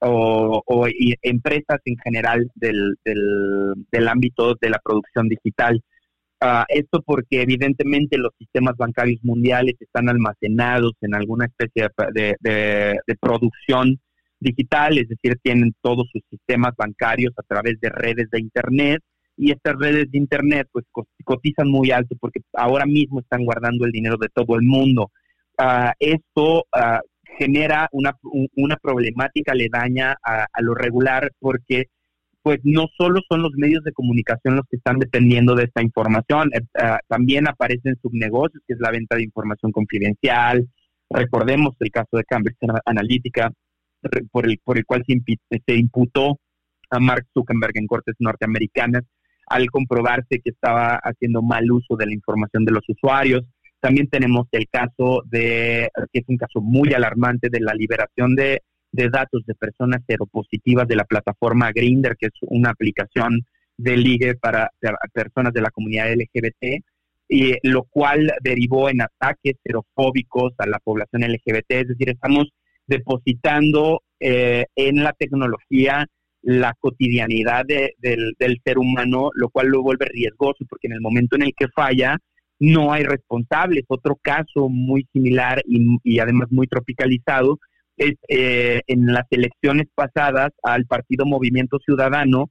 o, 0.00 0.86
empresas 1.22 1.80
en 1.84 1.96
general 1.98 2.50
del, 2.54 2.96
del, 3.04 4.08
ámbito 4.08 4.54
de 4.60 4.70
la 4.70 4.80
producción 4.84 5.28
digital. 5.28 5.80
Uh, 6.38 6.64
esto 6.68 7.00
porque 7.00 7.40
evidentemente 7.40 8.18
los 8.18 8.32
sistemas 8.38 8.76
bancarios 8.76 9.20
mundiales 9.22 9.74
están 9.80 10.10
almacenados 10.10 10.92
en 11.00 11.14
alguna 11.14 11.46
especie 11.46 11.88
de, 12.12 12.36
de, 12.40 13.16
producción 13.18 13.98
digital, 14.38 14.98
es 14.98 15.08
decir, 15.08 15.38
tienen 15.42 15.74
todos 15.80 16.06
sus 16.12 16.22
sistemas 16.28 16.74
bancarios 16.76 17.32
a 17.38 17.42
través 17.42 17.80
de 17.80 17.88
redes 17.88 18.28
de 18.30 18.40
Internet 18.40 19.02
y 19.36 19.52
estas 19.52 19.76
redes 19.78 20.10
de 20.10 20.18
Internet 20.18 20.68
pues 20.72 20.84
cotizan 21.24 21.68
muy 21.68 21.90
alto 21.90 22.16
porque 22.20 22.40
ahora 22.54 22.86
mismo 22.86 23.20
están 23.20 23.44
guardando 23.44 23.84
el 23.84 23.92
dinero 23.92 24.16
de 24.16 24.28
todo 24.28 24.56
el 24.56 24.62
mundo. 24.62 25.10
Uh, 25.58 25.90
esto 25.98 26.60
uh, 26.60 27.00
genera 27.38 27.88
una, 27.92 28.12
una 28.56 28.76
problemática 28.76 29.52
aledaña 29.52 30.16
a, 30.22 30.46
a 30.52 30.62
lo 30.62 30.74
regular 30.74 31.30
porque 31.38 31.86
pues 32.46 32.60
no 32.62 32.86
solo 32.96 33.20
son 33.28 33.42
los 33.42 33.52
medios 33.56 33.82
de 33.82 33.92
comunicación 33.92 34.54
los 34.54 34.66
que 34.70 34.76
están 34.76 35.00
dependiendo 35.00 35.56
de 35.56 35.64
esta 35.64 35.82
información, 35.82 36.48
ah, 36.78 37.00
también 37.08 37.48
aparecen 37.48 37.96
subnegocios, 38.00 38.62
que 38.64 38.74
es 38.74 38.78
la 38.78 38.92
venta 38.92 39.16
de 39.16 39.24
información 39.24 39.72
confidencial. 39.72 40.64
Recordemos 41.10 41.74
el 41.80 41.90
caso 41.90 42.16
de 42.16 42.22
Cambridge 42.22 42.56
Analytica, 42.84 43.50
por 44.30 44.46
el, 44.46 44.60
por 44.62 44.78
el 44.78 44.86
cual 44.86 45.02
se, 45.08 45.16
se 45.66 45.74
imputó 45.74 46.38
a 46.90 47.00
Mark 47.00 47.26
Zuckerberg 47.34 47.76
en 47.78 47.88
cortes 47.88 48.14
norteamericanas 48.20 49.02
al 49.46 49.70
comprobarse 49.70 50.40
que 50.40 50.50
estaba 50.50 50.96
haciendo 50.96 51.42
mal 51.42 51.70
uso 51.70 51.96
de 51.96 52.06
la 52.06 52.12
información 52.12 52.64
de 52.64 52.72
los 52.72 52.88
usuarios. 52.88 53.44
También 53.80 54.08
tenemos 54.08 54.46
el 54.52 54.68
caso 54.68 55.22
de, 55.26 55.88
que 56.12 56.20
es 56.20 56.24
un 56.28 56.36
caso 56.36 56.60
muy 56.60 56.92
alarmante, 56.92 57.48
de 57.48 57.60
la 57.60 57.74
liberación 57.74 58.34
de, 58.34 58.62
datos 58.92 59.44
de 59.46 59.54
personas 59.54 60.00
seropositivas 60.06 60.88
de 60.88 60.96
la 60.96 61.04
plataforma 61.04 61.70
Grinder, 61.70 62.16
que 62.18 62.26
es 62.26 62.32
una 62.42 62.70
aplicación 62.70 63.42
de 63.76 63.96
ligue 63.96 64.34
para, 64.36 64.70
personas 65.12 65.52
de 65.52 65.60
la 65.60 65.70
comunidad 65.70 66.12
LGBT, 66.12 66.82
y 67.28 67.54
lo 67.62 67.84
cual 67.84 68.32
derivó 68.40 68.88
en 68.88 69.02
ataques 69.02 69.56
serofóbicos 69.62 70.54
a 70.58 70.66
la 70.66 70.78
población 70.78 71.22
LGBT. 71.22 71.72
Es 71.72 71.88
decir, 71.88 72.08
estamos 72.08 72.46
depositando 72.86 74.02
eh, 74.18 74.66
en 74.76 75.02
la 75.02 75.12
tecnología 75.12 76.06
la 76.46 76.74
cotidianidad 76.78 77.64
del, 77.66 78.34
del, 78.38 78.60
ser 78.64 78.78
humano, 78.78 79.30
lo 79.34 79.48
cual 79.48 79.66
lo 79.66 79.82
vuelve 79.82 80.06
riesgoso, 80.06 80.64
porque 80.68 80.86
en 80.86 80.92
el 80.92 81.00
momento 81.00 81.34
en 81.34 81.42
el 81.42 81.52
que 81.56 81.66
falla, 81.74 82.18
no 82.60 82.92
hay 82.92 83.02
responsables. 83.02 83.82
Otro 83.88 84.16
caso 84.22 84.68
muy 84.68 85.08
similar 85.12 85.60
y, 85.66 86.20
además 86.20 86.46
muy 86.52 86.68
tropicalizado 86.68 87.58
es 87.96 88.14
eh, 88.28 88.80
en 88.86 89.06
las 89.06 89.24
elecciones 89.30 89.88
pasadas 89.92 90.52
al 90.62 90.86
partido 90.86 91.26
Movimiento 91.26 91.78
Ciudadano 91.84 92.50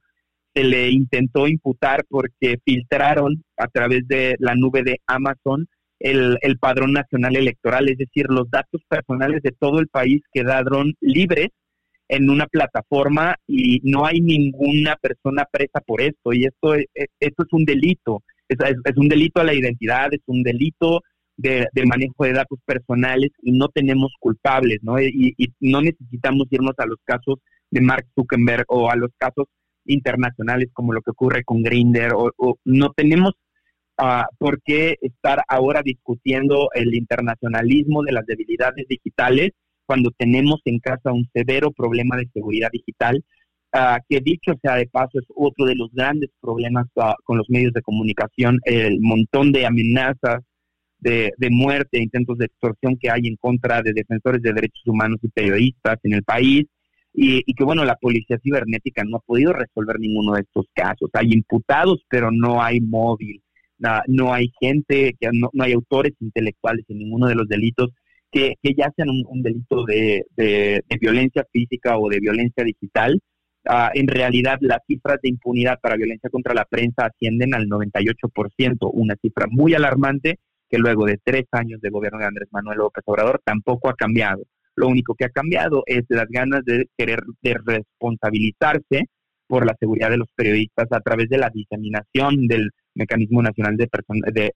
se 0.54 0.64
le 0.64 0.90
intentó 0.90 1.48
imputar 1.48 2.04
porque 2.06 2.58
filtraron 2.66 3.42
a 3.56 3.68
través 3.68 4.06
de 4.08 4.36
la 4.40 4.54
nube 4.54 4.82
de 4.82 5.00
Amazon 5.06 5.68
el, 6.00 6.36
el 6.42 6.58
padrón 6.58 6.92
nacional 6.92 7.34
electoral, 7.34 7.88
es 7.88 7.96
decir, 7.96 8.26
los 8.28 8.50
datos 8.50 8.82
personales 8.88 9.42
de 9.42 9.52
todo 9.52 9.78
el 9.80 9.88
país 9.88 10.20
quedaron 10.32 10.92
libres 11.00 11.48
en 12.08 12.30
una 12.30 12.46
plataforma 12.46 13.36
y 13.46 13.80
no 13.82 14.06
hay 14.06 14.20
ninguna 14.20 14.96
persona 14.96 15.44
presa 15.50 15.80
por 15.84 16.00
esto 16.00 16.32
y 16.32 16.44
esto, 16.44 16.74
esto 16.74 17.42
es 17.42 17.52
un 17.52 17.64
delito 17.64 18.22
es, 18.48 18.96
un 18.96 19.08
delito 19.08 19.40
a 19.40 19.44
la 19.44 19.54
identidad, 19.54 20.12
es 20.12 20.22
un 20.26 20.42
delito 20.42 21.02
de, 21.36 21.66
manejo 21.86 22.24
de 22.24 22.32
datos 22.32 22.58
personales 22.64 23.30
y 23.42 23.52
no 23.52 23.68
tenemos 23.68 24.12
culpables, 24.18 24.78
¿no? 24.82 25.00
Y, 25.00 25.34
no 25.60 25.80
necesitamos 25.82 26.46
irnos 26.50 26.74
a 26.78 26.86
los 26.86 26.98
casos 27.04 27.38
de 27.70 27.80
Mark 27.80 28.06
Zuckerberg 28.14 28.64
o 28.68 28.90
a 28.90 28.96
los 28.96 29.10
casos 29.18 29.46
internacionales 29.84 30.68
como 30.72 30.92
lo 30.92 31.02
que 31.02 31.10
ocurre 31.10 31.44
con 31.44 31.62
Grinder 31.62 32.12
o, 32.14 32.32
no 32.64 32.92
tenemos 32.92 33.34
uh, 33.98 34.24
por 34.38 34.60
qué 34.62 34.96
estar 35.00 35.42
ahora 35.48 35.82
discutiendo 35.82 36.70
el 36.74 36.94
internacionalismo 36.94 38.02
de 38.02 38.12
las 38.12 38.26
debilidades 38.26 38.86
digitales 38.88 39.52
cuando 39.86 40.10
tenemos 40.16 40.60
en 40.64 40.78
casa 40.80 41.12
un 41.12 41.28
severo 41.32 41.70
problema 41.70 42.16
de 42.16 42.28
seguridad 42.34 42.70
digital 42.72 43.24
Ah, 43.78 44.00
que 44.08 44.20
dicho 44.20 44.52
sea 44.62 44.76
de 44.76 44.86
paso 44.86 45.18
es 45.18 45.26
otro 45.34 45.66
de 45.66 45.74
los 45.74 45.92
grandes 45.92 46.30
problemas 46.40 46.86
ah, 46.96 47.14
con 47.24 47.36
los 47.36 47.50
medios 47.50 47.74
de 47.74 47.82
comunicación, 47.82 48.58
el 48.64 49.00
montón 49.00 49.52
de 49.52 49.66
amenazas 49.66 50.42
de, 50.98 51.30
muerte, 51.50 52.02
intentos 52.02 52.38
de 52.38 52.46
extorsión 52.46 52.96
que 52.98 53.10
hay 53.10 53.26
en 53.26 53.36
contra 53.36 53.82
de 53.82 53.92
defensores 53.92 54.40
de 54.40 54.54
derechos 54.54 54.82
humanos 54.86 55.18
y 55.22 55.28
periodistas 55.28 55.98
en 56.04 56.14
el 56.14 56.22
país, 56.24 56.64
y, 57.12 57.42
que 57.52 57.64
bueno, 57.64 57.84
la 57.84 57.96
policía 57.96 58.38
cibernética 58.42 59.04
no 59.04 59.18
ha 59.18 59.20
podido 59.20 59.52
resolver 59.52 60.00
ninguno 60.00 60.34
de 60.34 60.42
estos 60.42 60.66
casos. 60.74 61.10
Hay 61.12 61.32
imputados, 61.32 62.02
pero 62.08 62.30
no 62.30 62.62
hay 62.62 62.80
móvil, 62.80 63.42
no, 63.78 64.32
hay 64.32 64.50
gente, 64.58 65.14
que 65.20 65.28
no, 65.32 65.50
hay 65.60 65.72
autores 65.72 66.14
intelectuales 66.20 66.84
en 66.88 66.98
ninguno 66.98 67.26
de 67.26 67.34
los 67.34 67.46
delitos 67.46 67.90
que, 68.40 68.74
ya 68.76 68.92
sean 68.96 69.08
un, 69.08 69.42
delito 69.42 69.84
de 69.84 70.24
violencia 71.00 71.44
física 71.52 71.98
o 71.98 72.08
de 72.08 72.20
violencia 72.20 72.64
digital, 72.64 73.20
Ah, 73.68 73.90
en 73.94 74.06
realidad 74.06 74.58
las 74.60 74.78
cifras 74.86 75.18
de 75.22 75.28
impunidad 75.28 75.80
para 75.80 75.96
violencia 75.96 76.30
contra 76.30 76.54
la 76.54 76.64
prensa 76.64 77.06
ascienden 77.06 77.52
al 77.52 77.66
98%, 77.66 78.90
una 78.92 79.16
cifra 79.20 79.46
muy 79.50 79.74
alarmante 79.74 80.38
que 80.70 80.78
luego 80.78 81.04
de 81.04 81.18
tres 81.22 81.46
años 81.50 81.80
de 81.80 81.90
gobierno 81.90 82.20
de 82.20 82.26
Andrés 82.26 82.48
Manuel 82.52 82.78
López 82.78 83.02
Obrador 83.06 83.40
tampoco 83.44 83.88
ha 83.88 83.94
cambiado. 83.94 84.44
Lo 84.76 84.86
único 84.88 85.14
que 85.14 85.24
ha 85.24 85.30
cambiado 85.30 85.82
es 85.86 86.04
las 86.08 86.28
ganas 86.28 86.64
de 86.64 86.88
querer 86.96 87.20
responsabilizarse 87.64 89.06
por 89.48 89.66
la 89.66 89.74
seguridad 89.80 90.10
de 90.10 90.18
los 90.18 90.28
periodistas 90.36 90.86
a 90.92 91.00
través 91.00 91.28
de 91.28 91.38
la 91.38 91.50
diseminación 91.50 92.46
del 92.46 92.70
Mecanismo 92.94 93.42
Nacional 93.42 93.76
de, 93.76 93.88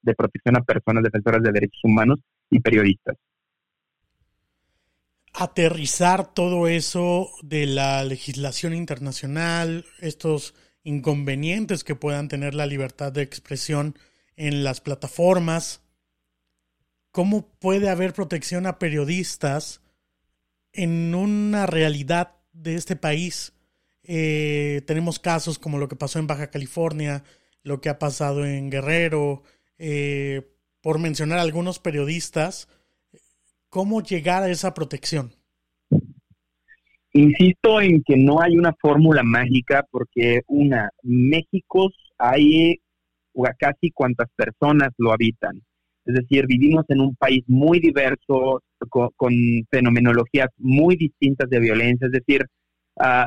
de 0.01 0.15
Protección 0.15 0.57
a 0.57 0.63
Personas 0.63 1.03
Defensoras 1.03 1.43
de 1.43 1.51
Derechos 1.51 1.81
Humanos 1.83 2.19
y 2.49 2.59
Periodistas 2.61 3.17
aterrizar 5.33 6.33
todo 6.33 6.67
eso 6.67 7.29
de 7.41 7.65
la 7.65 8.03
legislación 8.03 8.73
internacional, 8.73 9.85
estos 9.99 10.53
inconvenientes 10.83 11.83
que 11.83 11.95
puedan 11.95 12.27
tener 12.27 12.53
la 12.53 12.65
libertad 12.65 13.11
de 13.11 13.21
expresión 13.21 13.97
en 14.35 14.63
las 14.63 14.81
plataformas, 14.81 15.81
cómo 17.11 17.47
puede 17.59 17.89
haber 17.89 18.13
protección 18.13 18.65
a 18.65 18.79
periodistas 18.79 19.81
en 20.73 21.13
una 21.15 21.65
realidad 21.65 22.35
de 22.53 22.75
este 22.75 22.95
país 22.95 23.53
Eh, 24.03 24.81
tenemos 24.87 25.19
casos 25.19 25.59
como 25.59 25.77
lo 25.77 25.87
que 25.87 25.95
pasó 25.95 26.19
en 26.19 26.27
Baja 26.27 26.49
California, 26.49 27.23
lo 27.63 27.81
que 27.81 27.89
ha 27.89 27.99
pasado 27.99 28.45
en 28.45 28.69
Guerrero, 28.69 29.43
eh, 29.77 30.51
por 30.81 30.97
mencionar 30.99 31.39
algunos 31.39 31.79
periodistas. 31.79 32.67
¿Cómo 33.71 34.03
llegar 34.03 34.43
a 34.43 34.49
esa 34.49 34.73
protección? 34.73 35.31
Insisto 37.13 37.79
en 37.79 38.03
que 38.03 38.17
no 38.17 38.41
hay 38.41 38.57
una 38.57 38.73
fórmula 38.81 39.23
mágica 39.23 39.87
porque 39.89 40.41
una, 40.47 40.89
México 41.03 41.89
hay 42.17 42.81
casi 43.57 43.89
cuantas 43.91 44.27
personas 44.35 44.89
lo 44.97 45.13
habitan. 45.13 45.61
Es 46.03 46.15
decir, 46.15 46.47
vivimos 46.47 46.83
en 46.89 46.99
un 46.99 47.15
país 47.15 47.45
muy 47.47 47.79
diverso, 47.79 48.61
con, 48.89 49.33
fenomenologías 49.71 50.49
muy 50.57 50.97
distintas 50.97 51.49
de 51.49 51.59
violencia. 51.61 52.07
Es 52.07 52.11
decir, 52.11 52.45
uh, 52.97 53.25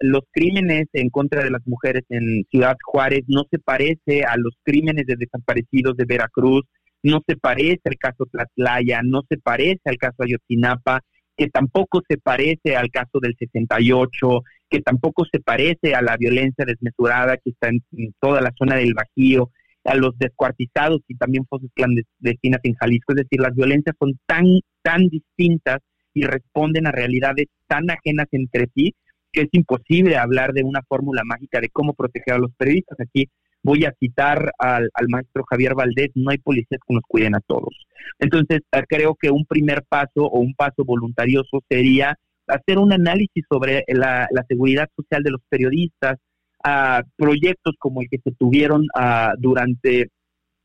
los 0.00 0.22
crímenes 0.32 0.86
en 0.92 1.08
contra 1.08 1.44
de 1.44 1.52
las 1.52 1.64
mujeres 1.66 2.02
en 2.08 2.44
Ciudad 2.50 2.76
Juárez 2.82 3.22
no 3.28 3.44
se 3.48 3.60
parece 3.60 4.24
a 4.24 4.36
los 4.38 4.56
crímenes 4.64 5.06
de 5.06 5.14
desaparecidos 5.16 5.96
de 5.96 6.04
Veracruz, 6.04 6.64
no 7.02 7.22
se 7.26 7.36
parece 7.36 7.82
al 7.84 7.96
caso 7.96 8.26
Tlatlaya, 8.30 9.00
no 9.02 9.22
se 9.28 9.38
parece 9.38 9.82
al 9.84 9.96
caso 9.96 10.22
Ayotzinapa 10.22 11.02
que 11.36 11.48
tampoco 11.48 12.00
se 12.08 12.16
parece 12.16 12.76
al 12.76 12.90
caso 12.90 13.20
del 13.20 13.36
68, 13.38 14.42
que 14.70 14.80
tampoco 14.80 15.24
se 15.30 15.40
parece 15.40 15.94
a 15.94 16.00
la 16.00 16.16
violencia 16.16 16.64
desmesurada 16.64 17.36
que 17.36 17.50
está 17.50 17.68
en, 17.68 17.82
toda 18.20 18.40
la 18.40 18.52
zona 18.56 18.76
del 18.76 18.94
Bajío, 18.94 19.50
a 19.84 19.94
los 19.94 20.18
descuartizados 20.18 21.00
y 21.06 21.16
también 21.16 21.46
fosas 21.46 21.68
clandestinas 21.74 22.60
en 22.64 22.74
Jalisco. 22.74 23.12
Es 23.12 23.22
decir, 23.22 23.40
las 23.40 23.54
violencias 23.54 23.94
son 24.00 24.18
tan, 24.26 24.46
tan 24.82 25.08
distintas 25.08 25.78
y 26.12 26.22
responden 26.22 26.86
a 26.86 26.92
realidades 26.92 27.46
tan 27.68 27.90
ajenas 27.90 28.26
entre 28.32 28.68
sí 28.74 28.94
que 29.30 29.42
es 29.42 29.48
imposible 29.52 30.16
hablar 30.16 30.54
de 30.54 30.64
una 30.64 30.80
fórmula 30.88 31.22
mágica 31.24 31.60
de 31.60 31.68
cómo 31.68 31.92
proteger 31.92 32.34
a 32.34 32.38
los 32.38 32.52
periodistas. 32.56 32.98
Aquí 33.00 33.28
voy 33.66 33.84
a 33.84 33.92
citar 33.98 34.52
al, 34.58 34.88
maestro 35.08 35.44
Javier 35.50 35.74
Valdés, 35.74 36.10
no 36.14 36.30
hay 36.30 36.38
policías 36.38 36.80
que 36.86 36.94
nos 36.94 37.02
cuiden 37.06 37.34
a 37.34 37.40
todos. 37.40 37.74
Entonces, 38.20 38.60
ah, 38.70 38.84
creo 38.88 39.16
que 39.20 39.30
un 39.30 39.44
primer 39.44 39.82
paso 39.88 40.22
o 40.22 40.38
un 40.38 40.54
paso 40.54 40.84
voluntarioso 40.84 41.62
sería 41.68 42.16
hacer 42.46 42.78
un 42.78 42.92
análisis 42.92 43.44
sobre 43.50 43.82
la, 43.88 44.28
seguridad 44.48 44.88
social 44.94 45.22
de 45.24 45.32
los 45.32 45.40
periodistas, 45.48 46.16
a 46.62 47.02
proyectos 47.16 47.74
como 47.78 48.02
el 48.02 48.08
que 48.08 48.18
se 48.24 48.32
tuvieron 48.32 48.86
durante 49.38 50.08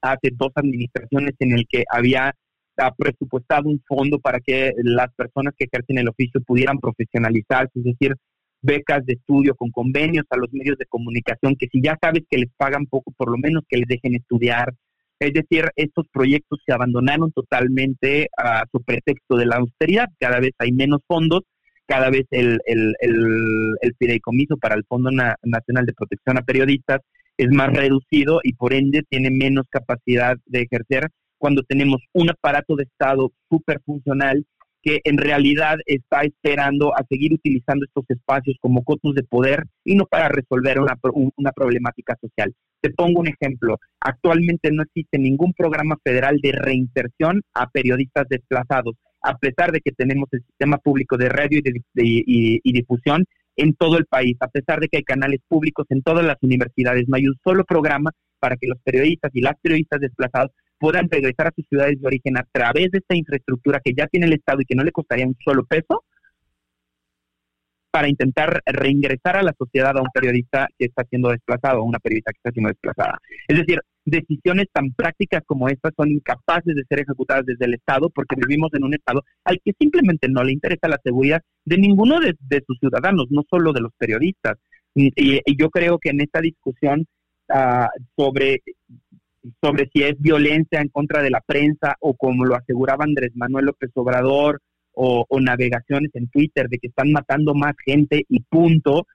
hace 0.02 0.30
dos 0.34 0.52
administraciones 0.56 1.34
en 1.40 1.52
el 1.52 1.66
que 1.68 1.84
había 1.90 2.34
ah, 2.78 2.92
presupuestado 2.98 3.70
un 3.70 3.82
fondo 3.88 4.20
para 4.20 4.40
que 4.40 4.72
las 4.84 5.14
personas 5.16 5.54
que 5.58 5.66
ejercen 5.66 5.98
el 5.98 6.10
oficio 6.10 6.42
pudieran 6.42 6.80
profesionalizarse, 6.80 7.72
es 7.80 7.84
decir, 7.84 8.16
becas 8.62 9.06
de 9.06 9.14
estudio 9.14 9.56
con 9.56 9.72
convenios 9.72 10.26
a 10.30 10.38
los 10.38 10.52
medios 10.54 10.78
de 10.78 10.86
comunicación, 10.86 11.56
que 11.56 11.68
si 11.72 11.82
ya 11.82 11.98
sabes 12.02 12.24
que 12.30 12.38
les 12.38 12.52
pagan 12.56 12.86
poco, 12.86 13.12
por 13.18 13.32
lo 13.32 13.38
menos 13.38 13.64
que 13.68 13.78
les 13.78 13.88
dejen 13.88 14.16
estudiar. 14.16 14.74
Es 15.20 15.34
decir, 15.34 15.66
estos 15.76 16.08
proyectos 16.12 16.60
se 16.66 16.74
abandonaron 16.74 17.32
totalmente 17.32 18.28
a 18.38 18.64
su 18.72 18.82
pretexto 18.82 19.38
de 19.38 19.46
la 19.46 19.58
austeridad. 19.58 20.08
Cada 20.20 20.40
vez 20.40 20.52
hay 20.58 20.72
menos 20.72 21.02
fondos, 21.08 21.42
cada 21.86 22.10
vez 22.10 22.26
el, 22.32 22.60
el, 22.66 22.96
el, 23.00 23.96
fideicomiso 24.00 24.58
para 24.58 24.76
el 24.76 24.86
Fondo 24.86 25.12
Nacional 25.12 25.86
de 25.86 25.94
Protección 25.94 26.38
a 26.38 26.42
Periodistas 26.42 27.02
es 27.38 27.50
más 27.52 27.72
reducido 27.74 28.40
y 28.44 28.54
por 28.54 28.74
ende 28.74 29.04
tiene 29.10 29.30
menos 29.30 29.66
capacidad 29.70 30.38
de 30.46 30.62
ejercer 30.62 31.10
cuando 31.38 31.64
tenemos 31.64 32.02
un 32.14 32.30
aparato 32.30 32.76
de 32.76 32.84
Estado 32.84 33.32
súper 33.50 33.82
funcional 33.84 34.46
que 34.82 35.02
en 35.04 35.18
realidad 35.18 35.78
está 35.86 36.22
esperando 36.22 36.96
a 36.96 37.06
seguir 37.08 37.34
utilizando 37.34 37.86
estos 37.86 38.06
espacios 38.10 38.58
como 38.60 38.84
cotos 38.84 39.14
de 39.16 39.24
poder 39.24 39.66
y 39.84 39.96
no 39.96 40.06
para 40.06 40.30
resolver 40.30 40.80
una, 40.80 40.98
una 41.36 41.52
problemática 41.52 42.18
social. 42.20 42.54
Te 42.82 42.90
pongo 42.92 43.22
un 43.22 43.28
ejemplo. 43.28 43.78
Actualmente 44.00 44.72
no 44.72 44.84
existe 44.84 45.20
ningún 45.20 45.54
programa 45.54 45.98
federal 46.04 46.40
de 46.42 46.52
reinserción 46.52 47.42
a 47.54 47.70
periodistas 47.70 48.26
desplazados, 48.28 48.96
a 49.22 49.38
pesar 49.38 49.72
de 49.72 49.82
que 49.82 49.92
tenemos 49.92 50.28
el 50.32 50.42
sistema 50.42 50.78
público 50.78 51.18
de 51.18 51.30
radio 51.30 51.60
y, 51.60 51.62
de, 51.62 51.82
y 51.94 52.74
difusión 52.74 53.26
en 53.56 53.76
todo 53.76 53.98
el 53.98 54.06
país, 54.06 54.36
a 54.40 54.48
pesar 54.48 54.80
de 54.80 54.88
que 54.88 54.98
hay 54.98 55.04
canales 55.04 55.42
públicos 55.48 55.86
en 55.90 56.02
todas 56.02 56.26
las 56.26 56.38
universidades. 56.42 57.06
No 57.08 57.18
hay 57.18 57.28
un 57.28 57.36
solo 57.44 57.64
programa 57.66 58.12
para 58.40 58.56
que 58.58 58.68
los 58.68 58.80
periodistas 58.84 59.32
y 59.36 59.42
las 59.42 59.56
periodistas 59.62 60.00
desplazados 60.00 60.52
puedan 60.82 61.08
regresar 61.10 61.48
a 61.48 61.54
sus 61.56 61.66
ciudades 61.68 62.02
de 62.02 62.08
origen 62.08 62.38
a 62.38 62.46
través 62.52 62.90
de 62.90 62.98
esta 62.98 63.16
infraestructura 63.16 63.80
que 63.84 63.94
ya 63.96 64.08
tiene 64.08 64.26
el 64.26 64.34
Estado 64.34 64.62
y 64.62 64.66
que 64.66 64.76
no 64.76 64.84
le 64.84 64.92
costaría 64.92 65.28
un 65.28 65.38
solo 65.46 65.64
peso 65.64 66.04
para 67.92 68.10
intentar 68.10 68.62
reingresar 68.66 69.38
a 69.38 69.44
la 69.44 69.54
sociedad 69.56 69.96
a 69.96 70.02
un 70.02 70.08
periodista 70.12 70.68
que 70.80 70.86
está 70.86 71.04
siendo 71.04 71.30
desplazado, 71.30 71.80
a 71.80 71.84
una 71.84 72.00
periodista 72.00 72.32
que 72.32 72.38
está 72.38 72.52
siendo 72.52 72.70
desplazada. 72.70 73.20
Es 73.48 73.58
decir, 73.60 73.80
decisiones 74.06 74.68
tan 74.74 74.92
prácticas 74.94 75.44
como 75.46 75.70
estas 75.70 75.94
son 75.96 76.10
incapaces 76.10 76.74
de 76.74 76.84
ser 76.90 77.02
ejecutadas 77.02 77.46
desde 77.46 77.66
el 77.66 77.76
Estado 77.76 78.10
porque 78.10 78.36
vivimos 78.36 78.74
en 78.74 78.86
un 78.86 78.96
Estado 78.96 79.24
al 79.44 79.60
que 79.64 79.74
simplemente 79.80 80.28
no 80.30 80.44
le 80.44 80.54
interesa 80.54 80.88
la 80.88 81.00
seguridad 81.04 81.42
de 81.64 81.78
ninguno 81.78 82.20
de, 82.20 82.64
sus 82.66 82.80
ciudadanos, 82.80 83.28
no 83.30 83.44
solo 83.48 83.72
de 83.72 83.82
los 83.82 83.92
periodistas. 84.00 84.58
Y, 84.96 85.12
yo 85.56 85.70
creo 85.70 86.00
que 86.00 86.10
en 86.10 86.22
esta 86.22 86.42
discusión 86.42 87.06
uh, 87.50 87.86
sobre 88.16 88.64
sobre 89.62 89.90
si 89.94 90.04
es 90.04 90.20
violencia 90.20 90.82
en 90.82 90.90
contra 90.90 91.22
de 91.22 91.30
la 91.30 91.42
prensa 91.42 91.96
o 92.00 92.14
como 92.16 92.46
lo 92.46 92.56
aseguraba 92.56 93.06
Andrés 93.06 93.32
Manuel 93.36 93.66
López 93.66 93.92
Obrador 93.96 94.62
o, 94.94 95.26
navegaciones 95.40 96.12
en 96.14 96.28
Twitter 96.28 96.68
de 96.68 96.78
que 96.78 96.88
están 96.88 97.12
matando 97.12 97.54
más 97.54 97.74
gente 97.84 98.26
y 98.28 98.42
punto. 98.42 99.08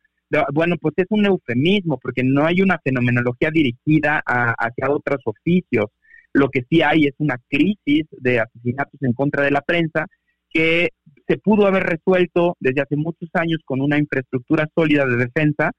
Bueno, 0.53 0.77
pues 0.81 0.95
es 0.97 1.07
un 1.11 1.27
eufemismo 1.27 1.99
porque 1.99 2.23
no 2.25 2.45
hay 2.45 2.63
una 2.63 2.79
fenomenología 2.83 3.51
dirigida 3.51 4.23
hacia 4.27 4.91
otros 4.91 5.21
oficios. 5.25 5.87
Lo 6.33 6.49
que 6.49 6.65
sí 6.69 6.83
hay 6.83 7.07
es 7.07 7.15
una 7.19 7.39
crisis 7.49 8.07
de 8.11 8.41
asesinatos 8.41 9.01
en 9.03 9.13
contra 9.13 9.45
de 9.45 9.51
la 9.51 9.61
prensa 9.61 10.07
que 10.51 10.91
se 11.29 11.39
pudo 11.39 11.67
haber 11.67 11.85
resuelto 11.85 12.57
desde 12.59 12.83
hace 12.83 12.97
muchos 12.97 13.29
años 13.35 13.61
con 13.65 13.81
una 13.81 13.99
infraestructura 13.99 14.67
sólida 14.75 15.05
de 15.07 15.17
defensa 15.17 15.73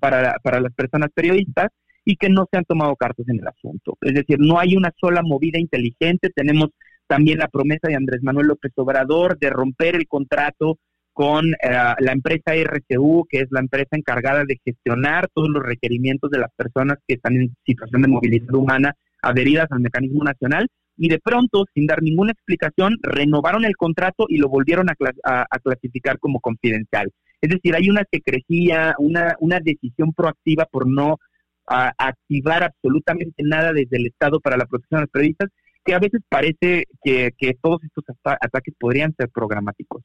para, 0.00 0.36
para 0.42 0.60
las 0.60 0.72
personas 0.72 1.10
periodistas 1.14 1.68
y 2.04 2.16
que 2.16 2.28
no 2.28 2.46
se 2.50 2.58
han 2.58 2.64
tomado 2.64 2.96
cartas 2.96 3.28
en 3.28 3.38
el 3.40 3.46
asunto. 3.46 3.96
Es 4.00 4.14
decir, 4.14 4.38
no 4.40 4.58
hay 4.58 4.76
una 4.76 4.92
sola 5.00 5.22
movida 5.22 5.58
inteligente. 5.58 6.30
Tenemos 6.34 6.70
también 7.06 7.38
la 7.38 7.48
promesa 7.48 7.88
de 7.88 7.96
Andrés 7.96 8.22
Manuel 8.22 8.48
López 8.48 8.72
Obrador 8.76 9.38
de 9.38 9.50
romper 9.50 9.96
el 9.96 10.06
contrato 10.08 10.78
con 11.12 11.52
eh, 11.52 11.56
la 11.98 12.12
empresa 12.12 12.54
RCU, 12.54 13.26
que 13.28 13.40
es 13.40 13.48
la 13.50 13.60
empresa 13.60 13.90
encargada 13.92 14.44
de 14.44 14.58
gestionar 14.64 15.28
todos 15.34 15.50
los 15.50 15.62
requerimientos 15.62 16.30
de 16.30 16.38
las 16.38 16.50
personas 16.56 16.98
que 17.06 17.14
están 17.14 17.36
en 17.36 17.54
situación 17.66 18.02
de 18.02 18.08
movilidad 18.08 18.54
humana 18.54 18.94
adheridas 19.20 19.68
al 19.70 19.80
mecanismo 19.80 20.24
nacional, 20.24 20.66
y 20.96 21.08
de 21.08 21.20
pronto, 21.20 21.64
sin 21.74 21.86
dar 21.86 22.02
ninguna 22.02 22.32
explicación, 22.32 22.98
renovaron 23.02 23.64
el 23.64 23.76
contrato 23.76 24.26
y 24.28 24.38
lo 24.38 24.48
volvieron 24.48 24.88
a, 24.90 24.94
a 25.24 25.58
clasificar 25.58 26.18
como 26.18 26.40
confidencial. 26.40 27.10
Es 27.42 27.50
decir, 27.50 27.74
hay 27.74 27.90
una 27.90 28.04
secrecía, 28.10 28.94
una, 28.98 29.34
una 29.40 29.58
decisión 29.58 30.12
proactiva 30.12 30.64
por 30.70 30.88
no 30.88 31.18
a 31.66 31.92
activar 31.96 32.64
absolutamente 32.64 33.42
nada 33.42 33.72
desde 33.72 33.96
el 33.96 34.06
Estado 34.06 34.40
para 34.40 34.56
la 34.56 34.66
protección 34.66 34.98
de 34.98 35.02
los 35.02 35.10
periodistas, 35.10 35.50
que 35.84 35.94
a 35.94 35.98
veces 35.98 36.20
parece 36.28 36.86
que, 37.02 37.32
todos 37.60 37.82
estos 37.84 38.04
ataques 38.24 38.74
podrían 38.78 39.14
ser 39.16 39.28
programáticos. 39.30 40.02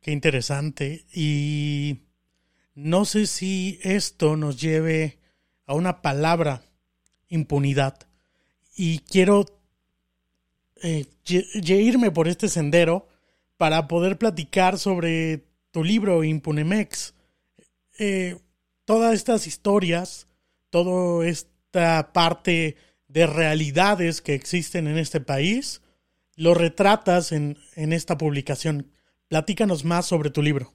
Qué 0.00 0.10
interesante. 0.10 1.04
Y 1.14 2.00
no 2.74 3.04
sé 3.04 3.26
si 3.26 3.78
esto 3.82 4.36
nos 4.36 4.60
lleve 4.60 5.18
a 5.66 5.74
una 5.74 6.02
palabra, 6.02 6.62
impunidad. 7.28 7.98
Y 8.76 9.00
quiero 9.00 9.44
eh, 10.82 11.06
irme 11.64 12.10
por 12.10 12.26
este 12.26 12.48
sendero 12.48 13.06
para 13.56 13.86
poder 13.86 14.18
platicar 14.18 14.78
sobre 14.78 15.44
tu 15.70 15.84
libro 15.84 16.24
Impunemex. 16.24 17.14
Eh, 17.98 18.36
todas 18.84 19.14
estas 19.14 19.46
historias, 19.46 20.28
toda 20.70 21.26
esta 21.26 22.12
parte 22.12 22.76
de 23.08 23.26
realidades 23.26 24.20
que 24.20 24.34
existen 24.34 24.86
en 24.86 24.98
este 24.98 25.20
país, 25.20 25.82
lo 26.36 26.54
retratas 26.54 27.32
en, 27.32 27.58
en 27.76 27.92
esta 27.92 28.16
publicación. 28.16 28.90
Platícanos 29.28 29.84
más 29.84 30.06
sobre 30.06 30.30
tu 30.30 30.42
libro. 30.42 30.72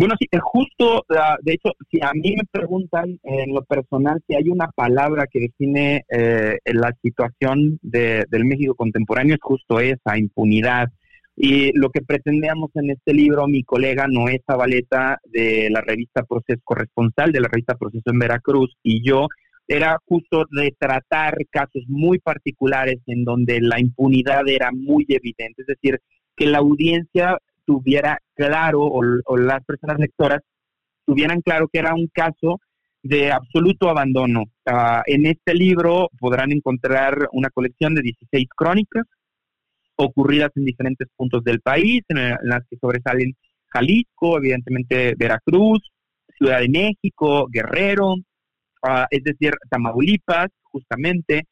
Bueno, 0.00 0.14
sí, 0.18 0.26
justo, 0.40 1.04
ah, 1.10 1.36
de 1.42 1.54
hecho, 1.54 1.72
si 1.90 2.00
a 2.00 2.12
mí 2.14 2.34
me 2.36 2.44
preguntan 2.50 3.18
en 3.22 3.52
lo 3.52 3.62
personal 3.64 4.22
si 4.26 4.34
hay 4.34 4.48
una 4.48 4.68
palabra 4.68 5.26
que 5.26 5.40
define 5.40 6.04
eh, 6.08 6.58
la 6.64 6.96
situación 7.02 7.78
de, 7.82 8.24
del 8.30 8.44
México 8.44 8.74
contemporáneo, 8.74 9.34
es 9.34 9.40
justo 9.42 9.80
esa, 9.80 10.16
impunidad. 10.16 10.88
Y 11.36 11.72
lo 11.78 11.90
que 11.90 12.02
pretendíamos 12.02 12.70
en 12.74 12.90
este 12.90 13.14
libro, 13.14 13.46
mi 13.46 13.62
colega 13.64 14.06
Noé 14.08 14.42
Zabaleta 14.46 15.18
de 15.24 15.68
la 15.70 15.80
revista 15.80 16.22
Proceso, 16.24 16.60
corresponsal 16.64 17.32
de 17.32 17.40
la 17.40 17.48
revista 17.48 17.76
Proceso 17.76 18.10
en 18.10 18.18
Veracruz, 18.18 18.76
y 18.82 19.02
yo, 19.06 19.26
era 19.66 19.98
justo 20.04 20.44
retratar 20.50 21.36
casos 21.48 21.84
muy 21.86 22.18
particulares 22.18 22.98
en 23.06 23.24
donde 23.24 23.60
la 23.60 23.78
impunidad 23.78 24.46
era 24.48 24.70
muy 24.72 25.06
evidente, 25.08 25.62
es 25.62 25.66
decir, 25.66 26.00
que 26.36 26.46
la 26.46 26.58
audiencia 26.58 27.38
tuviera 27.64 28.18
claro 28.34 28.80
o, 28.82 29.36
las 29.36 29.64
personas 29.64 30.00
lectoras 30.00 30.40
tuvieran 31.06 31.40
claro 31.40 31.68
que 31.72 31.78
era 31.78 31.94
un 31.94 32.08
caso 32.08 32.60
de 33.02 33.30
absoluto 33.30 33.88
abandono. 33.88 34.44
Ah, 34.66 35.02
en 35.06 35.26
este 35.26 35.54
libro 35.54 36.08
podrán 36.18 36.50
encontrar 36.50 37.28
una 37.32 37.50
colección 37.50 37.94
de 37.94 38.02
16 38.02 38.48
crónicas 38.56 39.04
ocurridas 40.00 40.50
en 40.56 40.64
diferentes 40.64 41.08
puntos 41.16 41.44
del 41.44 41.60
país, 41.60 42.02
en, 42.08 42.18
las 42.42 42.62
que 42.68 42.76
sobresalen 42.80 43.34
Jalisco, 43.68 44.38
evidentemente 44.38 45.14
Veracruz, 45.16 45.80
Ciudad 46.36 46.60
de 46.60 46.68
México, 46.68 47.46
Guerrero, 47.50 48.14
ah, 48.82 49.06
es 49.10 49.22
decir, 49.22 49.52
Tamaulipas, 49.68 50.48
justamente, 50.62 51.44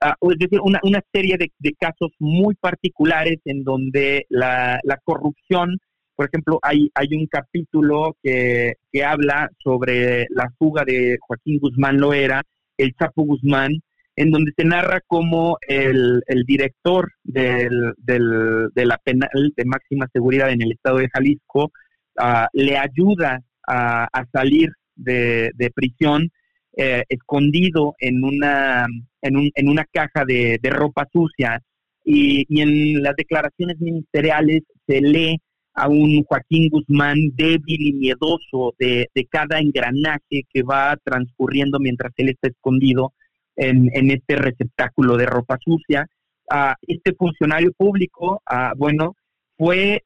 ah, 0.00 0.14
es 0.20 0.38
decir, 0.38 0.60
una, 0.62 1.00
serie 1.12 1.38
de, 1.38 1.72
casos 1.78 2.12
muy 2.18 2.54
particulares 2.54 3.38
en 3.44 3.64
donde 3.64 4.26
la, 4.28 4.78
corrupción, 5.04 5.78
por 6.14 6.26
ejemplo, 6.26 6.58
hay, 6.62 6.90
hay 6.94 7.08
un 7.12 7.26
capítulo 7.26 8.16
que, 8.22 8.74
que 8.92 9.04
habla 9.04 9.48
sobre 9.62 10.26
la 10.30 10.52
fuga 10.58 10.84
de 10.84 11.16
Joaquín 11.20 11.58
Guzmán 11.58 11.98
Loera, 11.98 12.42
el 12.76 12.94
Chapo 12.94 13.22
Guzmán, 13.22 13.72
en 14.16 14.30
donde 14.30 14.52
se 14.56 14.64
narra 14.64 15.00
cómo 15.06 15.58
el, 15.66 16.22
director 16.46 17.10
del, 17.22 17.92
de 17.98 18.86
la 18.86 18.98
penal 18.98 19.52
de 19.56 19.64
máxima 19.64 20.08
seguridad 20.12 20.50
en 20.50 20.62
el 20.62 20.72
estado 20.72 20.98
de 20.98 21.08
Jalisco 21.12 21.72
ah, 22.18 22.48
le 22.52 22.78
ayuda 22.78 23.40
a, 23.66 24.08
salir 24.32 24.70
de, 24.94 25.50
prisión 25.74 26.28
eh, 26.76 27.02
escondido 27.08 27.94
en 27.98 28.22
una, 28.24 28.86
en, 29.22 29.36
un, 29.36 29.50
en 29.54 29.68
una 29.68 29.84
caja 29.92 30.24
de, 30.26 30.58
ropa 30.62 31.06
sucia. 31.12 31.60
Y, 32.04 32.44
y, 32.48 32.60
en 32.60 33.02
las 33.02 33.16
declaraciones 33.16 33.80
ministeriales 33.80 34.62
se 34.86 35.00
lee 35.00 35.38
a 35.74 35.88
un 35.88 36.22
Joaquín 36.24 36.68
Guzmán 36.68 37.16
débil 37.34 37.80
y 37.80 37.92
miedoso 37.94 38.74
de, 38.78 39.08
de 39.14 39.26
cada 39.26 39.58
engranaje 39.58 40.42
que 40.52 40.62
va 40.62 40.96
transcurriendo 41.02 41.80
mientras 41.80 42.12
él 42.18 42.28
está 42.28 42.48
escondido 42.48 43.12
en, 43.56 44.10
este 44.10 44.36
receptáculo 44.36 45.16
de 45.16 45.26
ropa 45.26 45.58
sucia. 45.62 46.06
Uh, 46.50 46.74
este 46.82 47.14
funcionario 47.14 47.72
público, 47.72 48.42
ah, 48.46 48.72
bueno, 48.76 49.14
fue 49.56 50.02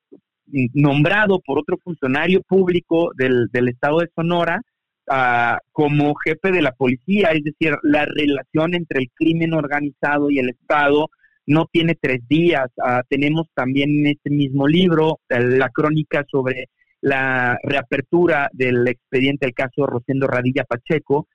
nombrado 0.74 1.40
por 1.40 1.58
otro 1.58 1.76
funcionario 1.82 2.40
público 2.42 3.10
del, 3.16 3.48
estado 3.68 4.00
de 4.00 4.08
Sonora 4.14 4.62
ah, 5.10 5.58
como 5.72 6.14
jefe 6.14 6.52
de 6.52 6.62
la 6.62 6.72
policía, 6.72 7.30
es 7.32 7.42
decir, 7.44 7.76
la 7.82 8.06
relación 8.06 8.74
entre 8.74 9.00
el 9.00 9.10
crimen 9.14 9.52
organizado 9.52 10.30
y 10.30 10.38
el 10.38 10.50
Estado 10.50 11.08
no 11.46 11.66
tiene 11.72 11.96
tres 12.00 12.20
días. 12.28 12.70
tenemos 13.08 13.48
también 13.54 13.90
en 13.90 14.06
este 14.08 14.30
mismo 14.30 14.68
libro 14.68 15.20
la 15.28 15.70
crónica 15.70 16.24
sobre 16.30 16.68
la 17.00 17.58
reapertura 17.62 18.50
del 18.52 18.86
expediente 18.86 19.46
del 19.46 19.54
caso 19.54 19.86
Rosendo 19.86 20.26
Radilla 20.26 20.64
Pacheco, 20.64 21.26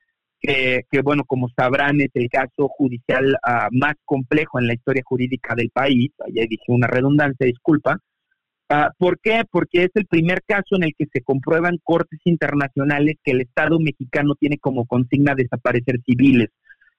que, 0.44 1.02
bueno, 1.02 1.24
como 1.24 1.48
sabrán, 1.56 2.02
es 2.02 2.10
el 2.16 2.30
caso 2.30 2.68
judicial 2.68 3.38
ah, 3.44 3.70
más 3.72 3.94
complejo 4.04 4.60
en 4.60 4.68
la 4.68 4.74
historia 4.74 5.02
jurídica 5.06 5.56
del 5.56 5.70
país. 5.70 6.12
Ya 6.34 6.44
dije 6.44 6.64
una 6.68 6.88
redundancia, 6.88 7.46
disculpa. 7.46 7.98
Uh, 8.70 8.90
¿Por 8.98 9.20
qué? 9.20 9.44
Porque 9.50 9.84
es 9.84 9.92
el 9.94 10.06
primer 10.06 10.42
caso 10.46 10.76
en 10.76 10.84
el 10.84 10.94
que 10.98 11.06
se 11.14 11.22
comprueban 11.22 11.80
cortes 11.84 12.20
internacionales 12.26 13.16
que 13.24 13.32
el 13.32 13.42
Estado 13.42 13.80
mexicano 13.80 14.36
tiene 14.36 14.58
como 14.58 14.86
consigna 14.86 15.34
desaparecer 15.36 16.02
civiles. 16.06 16.50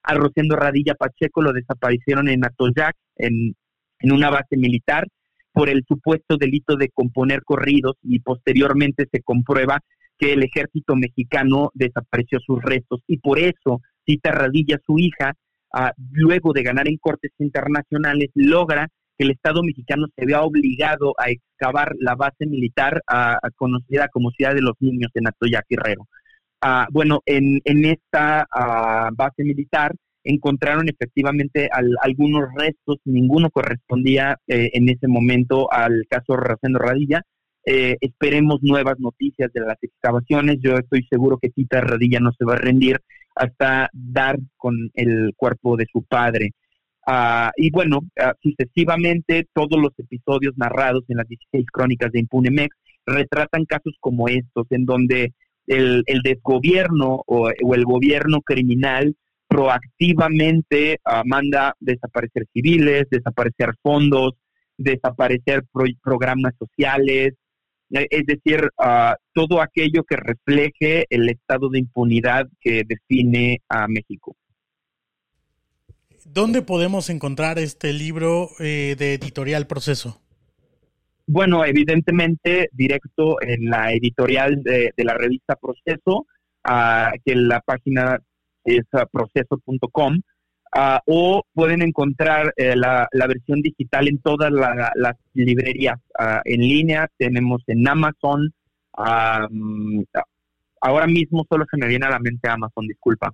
A 0.03 0.15
Rosendo 0.15 0.57
Radilla 0.57 0.95
Pacheco 0.95 1.43
lo 1.43 1.53
desaparecieron 1.53 2.29
en 2.29 2.45
Atoyac, 2.45 2.97
en, 3.17 3.55
en 3.99 4.13
una 4.13 4.31
base 4.31 4.57
militar, 4.57 5.07
por 5.53 5.69
el 5.69 5.85
supuesto 5.87 6.37
delito 6.37 6.77
de 6.77 6.91
componer 6.91 7.43
corridos 7.43 7.97
y 8.03 8.21
posteriormente 8.21 9.07
se 9.11 9.23
comprueba 9.23 9.81
que 10.19 10.33
el 10.33 10.43
ejército 10.43 10.97
mexicano 10.97 11.71
desapareció 11.75 12.39
sus 12.41 12.63
restos 12.63 13.01
y 13.07 13.19
por 13.19 13.39
eso 13.39 13.81
Cita 14.07 14.31
Radilla, 14.33 14.79
su 14.85 14.99
hija, 14.99 15.35
ah, 15.73 15.93
luego 16.13 16.53
de 16.53 16.63
ganar 16.63 16.89
en 16.89 16.99
cortes 16.99 17.33
internacionales, 17.39 18.31
logra 18.35 18.89
que 19.17 19.25
el 19.25 19.31
Estado 19.31 19.63
mexicano 19.63 20.07
se 20.17 20.27
vea 20.27 20.43
obligado 20.43 21.15
a 21.19 21.31
excavar 21.31 21.95
la 21.99 22.15
base 22.15 22.47
militar 22.47 23.03
ah, 23.07 23.39
conocida 23.57 24.09
como 24.09 24.31
Ciudad 24.31 24.55
de 24.55 24.63
los 24.63 24.75
Niños 24.81 25.11
en 25.15 25.29
Atoyac 25.29 25.67
Guerrero. 25.69 26.09
Ah, 26.61 26.87
bueno, 26.91 27.21
en, 27.27 27.61
en 27.65 27.85
esta 27.85 28.47
base 29.13 29.45
militar 29.45 29.95
encontraron 30.25 30.89
efectivamente 30.89 31.69
algunos 32.01 32.49
restos, 32.57 32.97
ninguno 33.05 33.51
correspondía 33.51 34.39
eh, 34.49 34.71
en 34.73 34.89
ese 34.89 35.07
momento 35.07 35.71
al 35.71 36.07
caso 36.09 36.37
Racendo 36.37 36.79
Radilla, 36.79 37.23
eh, 37.67 37.97
esperemos 38.01 38.63
nuevas 38.63 38.99
noticias 38.99 39.53
de 39.53 39.61
las 39.61 39.79
excavaciones. 39.83 40.59
Yo 40.61 40.77
estoy 40.77 41.07
seguro 41.11 41.39
que 41.39 41.51
Tita 41.51 41.81
Radilla 41.81 42.21
no 42.21 42.33
se 42.33 42.45
va 42.45 42.55
a 42.55 42.59
rendir 42.59 43.01
hasta 43.35 43.91
dar 43.93 44.39
con 44.57 44.91
el 44.95 45.33
cuerpo 45.37 45.77
de 45.77 45.87
su 45.91 46.03
padre. 46.03 46.53
Ah, 47.07 47.53
y 47.57 47.71
bueno, 47.71 48.01
ah, 48.19 48.35
sucesivamente 48.43 49.47
todos 49.53 49.81
los 49.81 49.93
episodios 49.99 50.55
narrados 50.57 51.05
en 51.09 51.19
las 51.19 51.29
16 51.29 51.67
crónicas 51.71 52.13
de 52.13 52.21
Impunemex 52.21 52.75
retratan 53.07 53.67
casos 53.67 53.95
como 54.01 54.29
estos, 54.29 54.67
en 54.71 54.87
donde 54.87 55.35
el, 55.67 56.05
desgobierno 56.23 57.23
o, 57.27 57.51
el 57.51 57.85
gobierno 57.85 58.41
criminal 58.41 59.15
proactivamente 59.49 60.99
uh, 61.07 61.27
manda 61.27 61.75
desaparecer 61.81 62.47
civiles, 62.53 63.05
desaparecer 63.11 63.75
fondos, 63.83 64.33
desaparecer 64.77 65.65
programas 66.03 66.55
sociales, 66.59 67.35
es 67.91 68.27
decir, 68.27 68.69
ah, 68.79 69.17
todo 69.33 69.61
aquello 69.61 70.05
que 70.05 70.17
refleje 70.17 71.07
el 71.11 71.29
estado 71.29 71.69
de 71.69 71.79
impunidad 71.79 72.49
que 72.61 72.83
define 72.87 73.63
a 73.69 73.87
México. 73.89 74.37
¿Dónde 76.25 76.63
podemos 76.63 77.11
encontrar 77.11 77.59
este 77.59 77.93
libro 77.93 78.49
eh, 78.59 78.97
de 78.99 79.15
editorial 79.15 79.67
Proceso? 79.67 80.21
Bueno, 81.27 81.65
evidentemente 81.65 82.69
directo 82.73 83.41
en 83.41 83.71
la 83.71 83.93
editorial 83.93 84.63
de, 84.63 84.93
la 84.97 85.15
revista 85.15 85.57
Proceso, 85.57 86.27
uh, 86.69 87.17
que 87.25 87.35
la 87.35 87.61
página 87.61 88.19
es 88.65 88.83
proceso.com. 89.11 90.21
Ah, 90.77 91.01
o 91.07 91.45
pueden 91.55 91.83
encontrar 91.83 92.53
eh, 92.57 92.75
la, 92.75 93.09
versión 93.13 93.63
digital 93.63 94.09
en 94.09 94.19
todas 94.19 94.51
las 94.51 95.17
librerías 95.33 96.01
ah, 96.19 96.43
en 96.45 96.63
línea. 96.63 97.09
Tenemos 97.17 97.63
en 97.69 97.87
Amazon. 97.87 98.53
Mm, 99.51 100.03
ahora 100.81 101.07
mismo 101.07 101.47
solo 101.49 101.65
se 101.71 101.77
me 101.77 101.87
viene 101.87 102.07
a 102.07 102.11
la 102.11 102.19
mente 102.19 102.49
Amazon, 102.49 102.89
disculpa. 102.89 103.33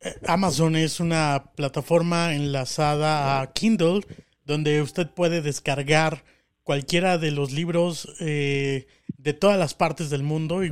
Eh, 0.00 0.14
Amazon 0.26 0.74
es 0.74 1.00
una 1.00 1.52
plataforma 1.54 2.34
enlazada 2.34 3.42
a 3.42 3.52
Kindle 3.52 4.00
donde 4.46 4.80
usted 4.80 5.10
puede 5.10 5.42
descargar 5.42 6.24
cualquiera 6.62 7.18
de 7.18 7.30
los 7.30 7.52
libros 7.52 8.16
eh, 8.20 8.86
de 9.18 9.34
todas 9.34 9.58
las 9.58 9.74
partes 9.74 10.08
del 10.08 10.22
mundo 10.22 10.62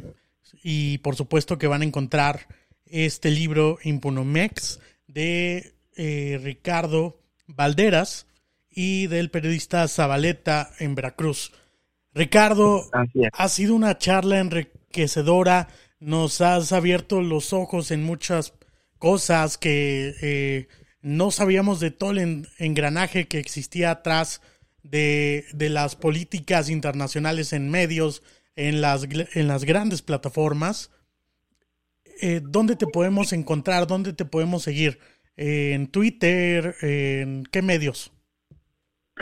y 0.63 0.99
por 0.99 1.17
supuesto 1.17 1.59
que 1.59 1.67
van 1.67 1.83
a 1.83 1.85
encontrar 1.85 2.47
este 2.87 3.31
libro 3.31 3.79
Impunomex 3.83 4.81
de 5.07 5.75
eh, 5.97 6.41
Ricardo 6.43 7.21
Valderas 7.47 8.27
y 8.71 9.07
del 9.07 9.31
periodista 9.31 9.87
Zabaleta 9.89 10.71
en 10.79 10.95
Veracruz. 10.95 11.53
Ricardo, 12.13 12.89
ha 13.33 13.49
sido 13.49 13.75
una 13.75 13.99
charla 13.99 14.39
enriquecedora, 14.39 15.69
nos 16.01 16.41
has 16.41 16.73
abierto 16.73 17.21
los 17.21 17.53
ojos 17.53 17.91
en 17.91 18.05
muchas 18.05 18.55
cosas 18.99 19.59
que 19.59 20.15
eh, 20.23 20.69
no 21.03 21.31
sabíamos 21.31 21.81
de 21.81 21.91
todo 21.91 22.13
el 22.13 22.49
engranaje 22.59 23.29
que 23.29 23.39
existía 23.39 23.91
atrás 23.91 24.41
de, 24.83 25.45
de, 25.53 25.69
las 25.69 25.97
políticas 25.97 26.71
internacionales 26.71 27.53
en 27.53 27.71
medios, 27.71 28.23
en 28.55 28.81
las, 28.81 29.05
en 29.05 29.49
las 29.49 29.65
grandes 29.65 30.03
plataformas. 30.03 30.91
Eh, 32.21 32.41
¿dónde 32.43 32.77
te 32.77 32.87
podemos 32.87 33.33
encontrar? 33.33 33.87
¿Dónde 33.87 34.13
te 34.13 34.25
podemos 34.25 34.63
seguir? 34.63 34.99
¿En 35.37 35.89
Twitter? 35.89 36.75
¿En 36.81 37.45
qué 37.51 37.63
medios? 37.63 38.13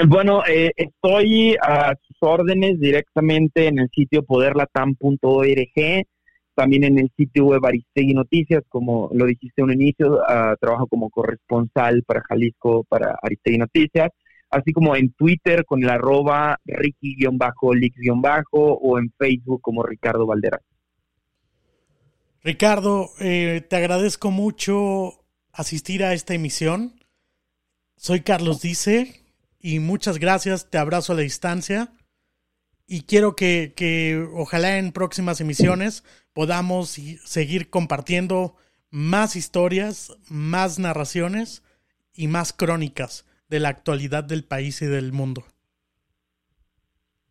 Bueno, 0.09 0.43
eh, 0.45 0.73
estoy 0.77 1.57
a 1.63 1.95
sus 2.03 2.17
órdenes 2.21 2.81
directamente 2.81 3.69
en 3.69 3.79
el 3.79 3.89
sitio 3.95 4.25
poderlatam.org, 4.25 6.07
también 6.55 6.85
en 6.85 6.99
el 6.99 7.11
sitio 7.17 7.45
web 7.47 7.65
Aristegui 7.65 8.13
Noticias, 8.13 8.65
como 8.69 9.09
lo 9.13 9.25
dijiste 9.27 9.63
en 9.63 9.65
un 9.67 9.73
inicio, 9.73 10.21
ah, 10.27 10.57
trabajo 10.61 10.89
como 10.89 11.11
corresponsal 11.11 12.03
para 12.05 12.23
Jalisco 12.29 12.85
para 12.89 13.17
Aristegui 13.23 13.59
Noticias, 13.59 14.11
así 14.51 14.73
como 14.73 14.97
en 14.97 15.13
Twitter 15.13 15.65
con 15.65 15.83
el 15.83 15.91
arroba 15.91 16.59
Ricky-Lix- 16.65 18.45
o 18.51 18.99
en 18.99 19.13
Facebook 19.17 19.61
como 19.63 19.85
Ricardo 19.85 20.27
Valderas. 20.27 20.61
Ricardo, 22.45 23.11
eh, 23.21 23.67
te 23.71 23.77
agradezco 23.77 24.31
mucho 24.31 25.25
asistir 25.51 26.05
a 26.05 26.13
esta 26.13 26.35
emisión. 26.35 27.03
Soy 27.97 28.21
Carlos 28.21 28.61
Dice 28.61 29.25
y 29.59 29.79
muchas 29.79 30.19
gracias, 30.19 30.69
te 30.69 30.77
abrazo 30.77 31.15
a 31.15 31.17
la 31.17 31.23
distancia 31.23 31.91
y 32.87 33.05
quiero 33.05 33.35
que, 33.35 33.73
que 33.75 34.29
ojalá 34.35 34.77
en 34.77 34.93
próximas 34.93 35.41
emisiones 35.41 36.05
podamos 36.35 37.01
seguir 37.25 37.71
compartiendo 37.71 38.57
más 38.91 39.37
historias, 39.37 40.13
más 40.29 40.79
narraciones 40.79 41.63
y 42.13 42.29
más 42.29 42.53
crónicas 42.53 43.25
de 43.49 43.61
la 43.61 43.71
actualidad 43.71 44.23
del 44.23 44.45
país 44.45 44.83
y 44.83 44.87
del 44.87 45.13
mundo. 45.13 45.47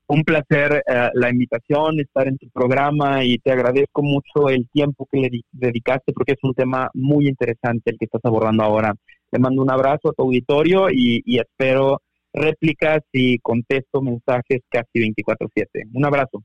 Un 0.08 0.24
placer 0.24 0.84
eh, 0.86 1.10
la 1.14 1.30
invitación, 1.30 2.00
estar 2.00 2.28
en 2.28 2.38
tu 2.38 2.50
programa 2.50 3.24
y 3.24 3.40
te 3.40 3.52
agradezco 3.52 4.04
mucho 4.04 4.50
el 4.50 4.68
tiempo 4.70 5.08
que 5.12 5.20
le 5.20 5.42
dedicaste 5.52 6.12
porque 6.14 6.34
es 6.34 6.40
un 6.44 6.54
tema 6.54 6.90
muy 6.94 7.28
interesante 7.28 7.92
el 7.92 7.98
que 7.98 8.06
estás 8.06 8.22
abordando 8.26 8.64
ahora. 8.64 8.94
Le 9.32 9.40
mando 9.40 9.62
un 9.62 9.72
abrazo 9.72 10.10
a 10.10 10.14
tu 10.14 10.24
auditorio 10.24 10.90
y, 10.90 11.24
y 11.26 11.40
espero 11.40 12.02
réplicas 12.34 13.02
y 13.12 13.40
contesto 13.40 14.02
mensajes 14.02 14.62
casi 14.70 15.00
24/7. 15.00 15.88
Un 15.94 16.06
abrazo. 16.06 16.44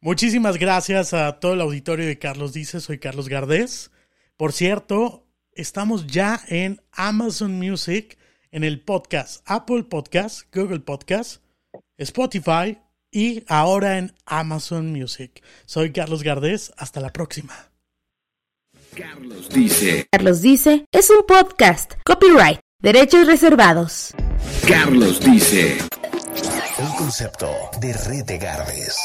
Muchísimas 0.00 0.58
gracias 0.58 1.14
a 1.14 1.40
todo 1.40 1.54
el 1.54 1.60
auditorio 1.60 2.06
de 2.06 2.18
Carlos 2.18 2.52
Dice, 2.52 2.80
soy 2.80 2.98
Carlos 2.98 3.28
Gardés. 3.28 3.90
Por 4.36 4.52
cierto, 4.52 5.26
estamos 5.52 6.06
ya 6.06 6.40
en 6.48 6.80
Amazon 6.92 7.52
Music, 7.52 8.18
en 8.50 8.64
el 8.64 8.80
podcast 8.80 9.42
Apple 9.46 9.84
Podcast, 9.84 10.54
Google 10.54 10.80
Podcast, 10.80 11.43
Spotify 11.98 12.78
y 13.10 13.44
ahora 13.46 13.98
en 13.98 14.12
Amazon 14.26 14.92
Music. 14.92 15.42
Soy 15.66 15.92
Carlos 15.92 16.22
Gardés, 16.22 16.72
hasta 16.76 17.00
la 17.00 17.12
próxima. 17.12 17.70
Carlos 18.96 19.48
dice. 19.48 20.06
Carlos 20.10 20.40
dice 20.40 20.86
es 20.92 21.10
un 21.10 21.24
podcast, 21.26 21.94
copyright, 22.04 22.60
derechos 22.80 23.26
reservados. 23.26 24.14
Carlos 24.66 25.20
dice. 25.20 25.78
Un 26.78 26.96
concepto 26.96 27.48
de 27.80 27.92
Red 27.92 28.24
de 28.24 28.38
Gardés. 28.38 28.96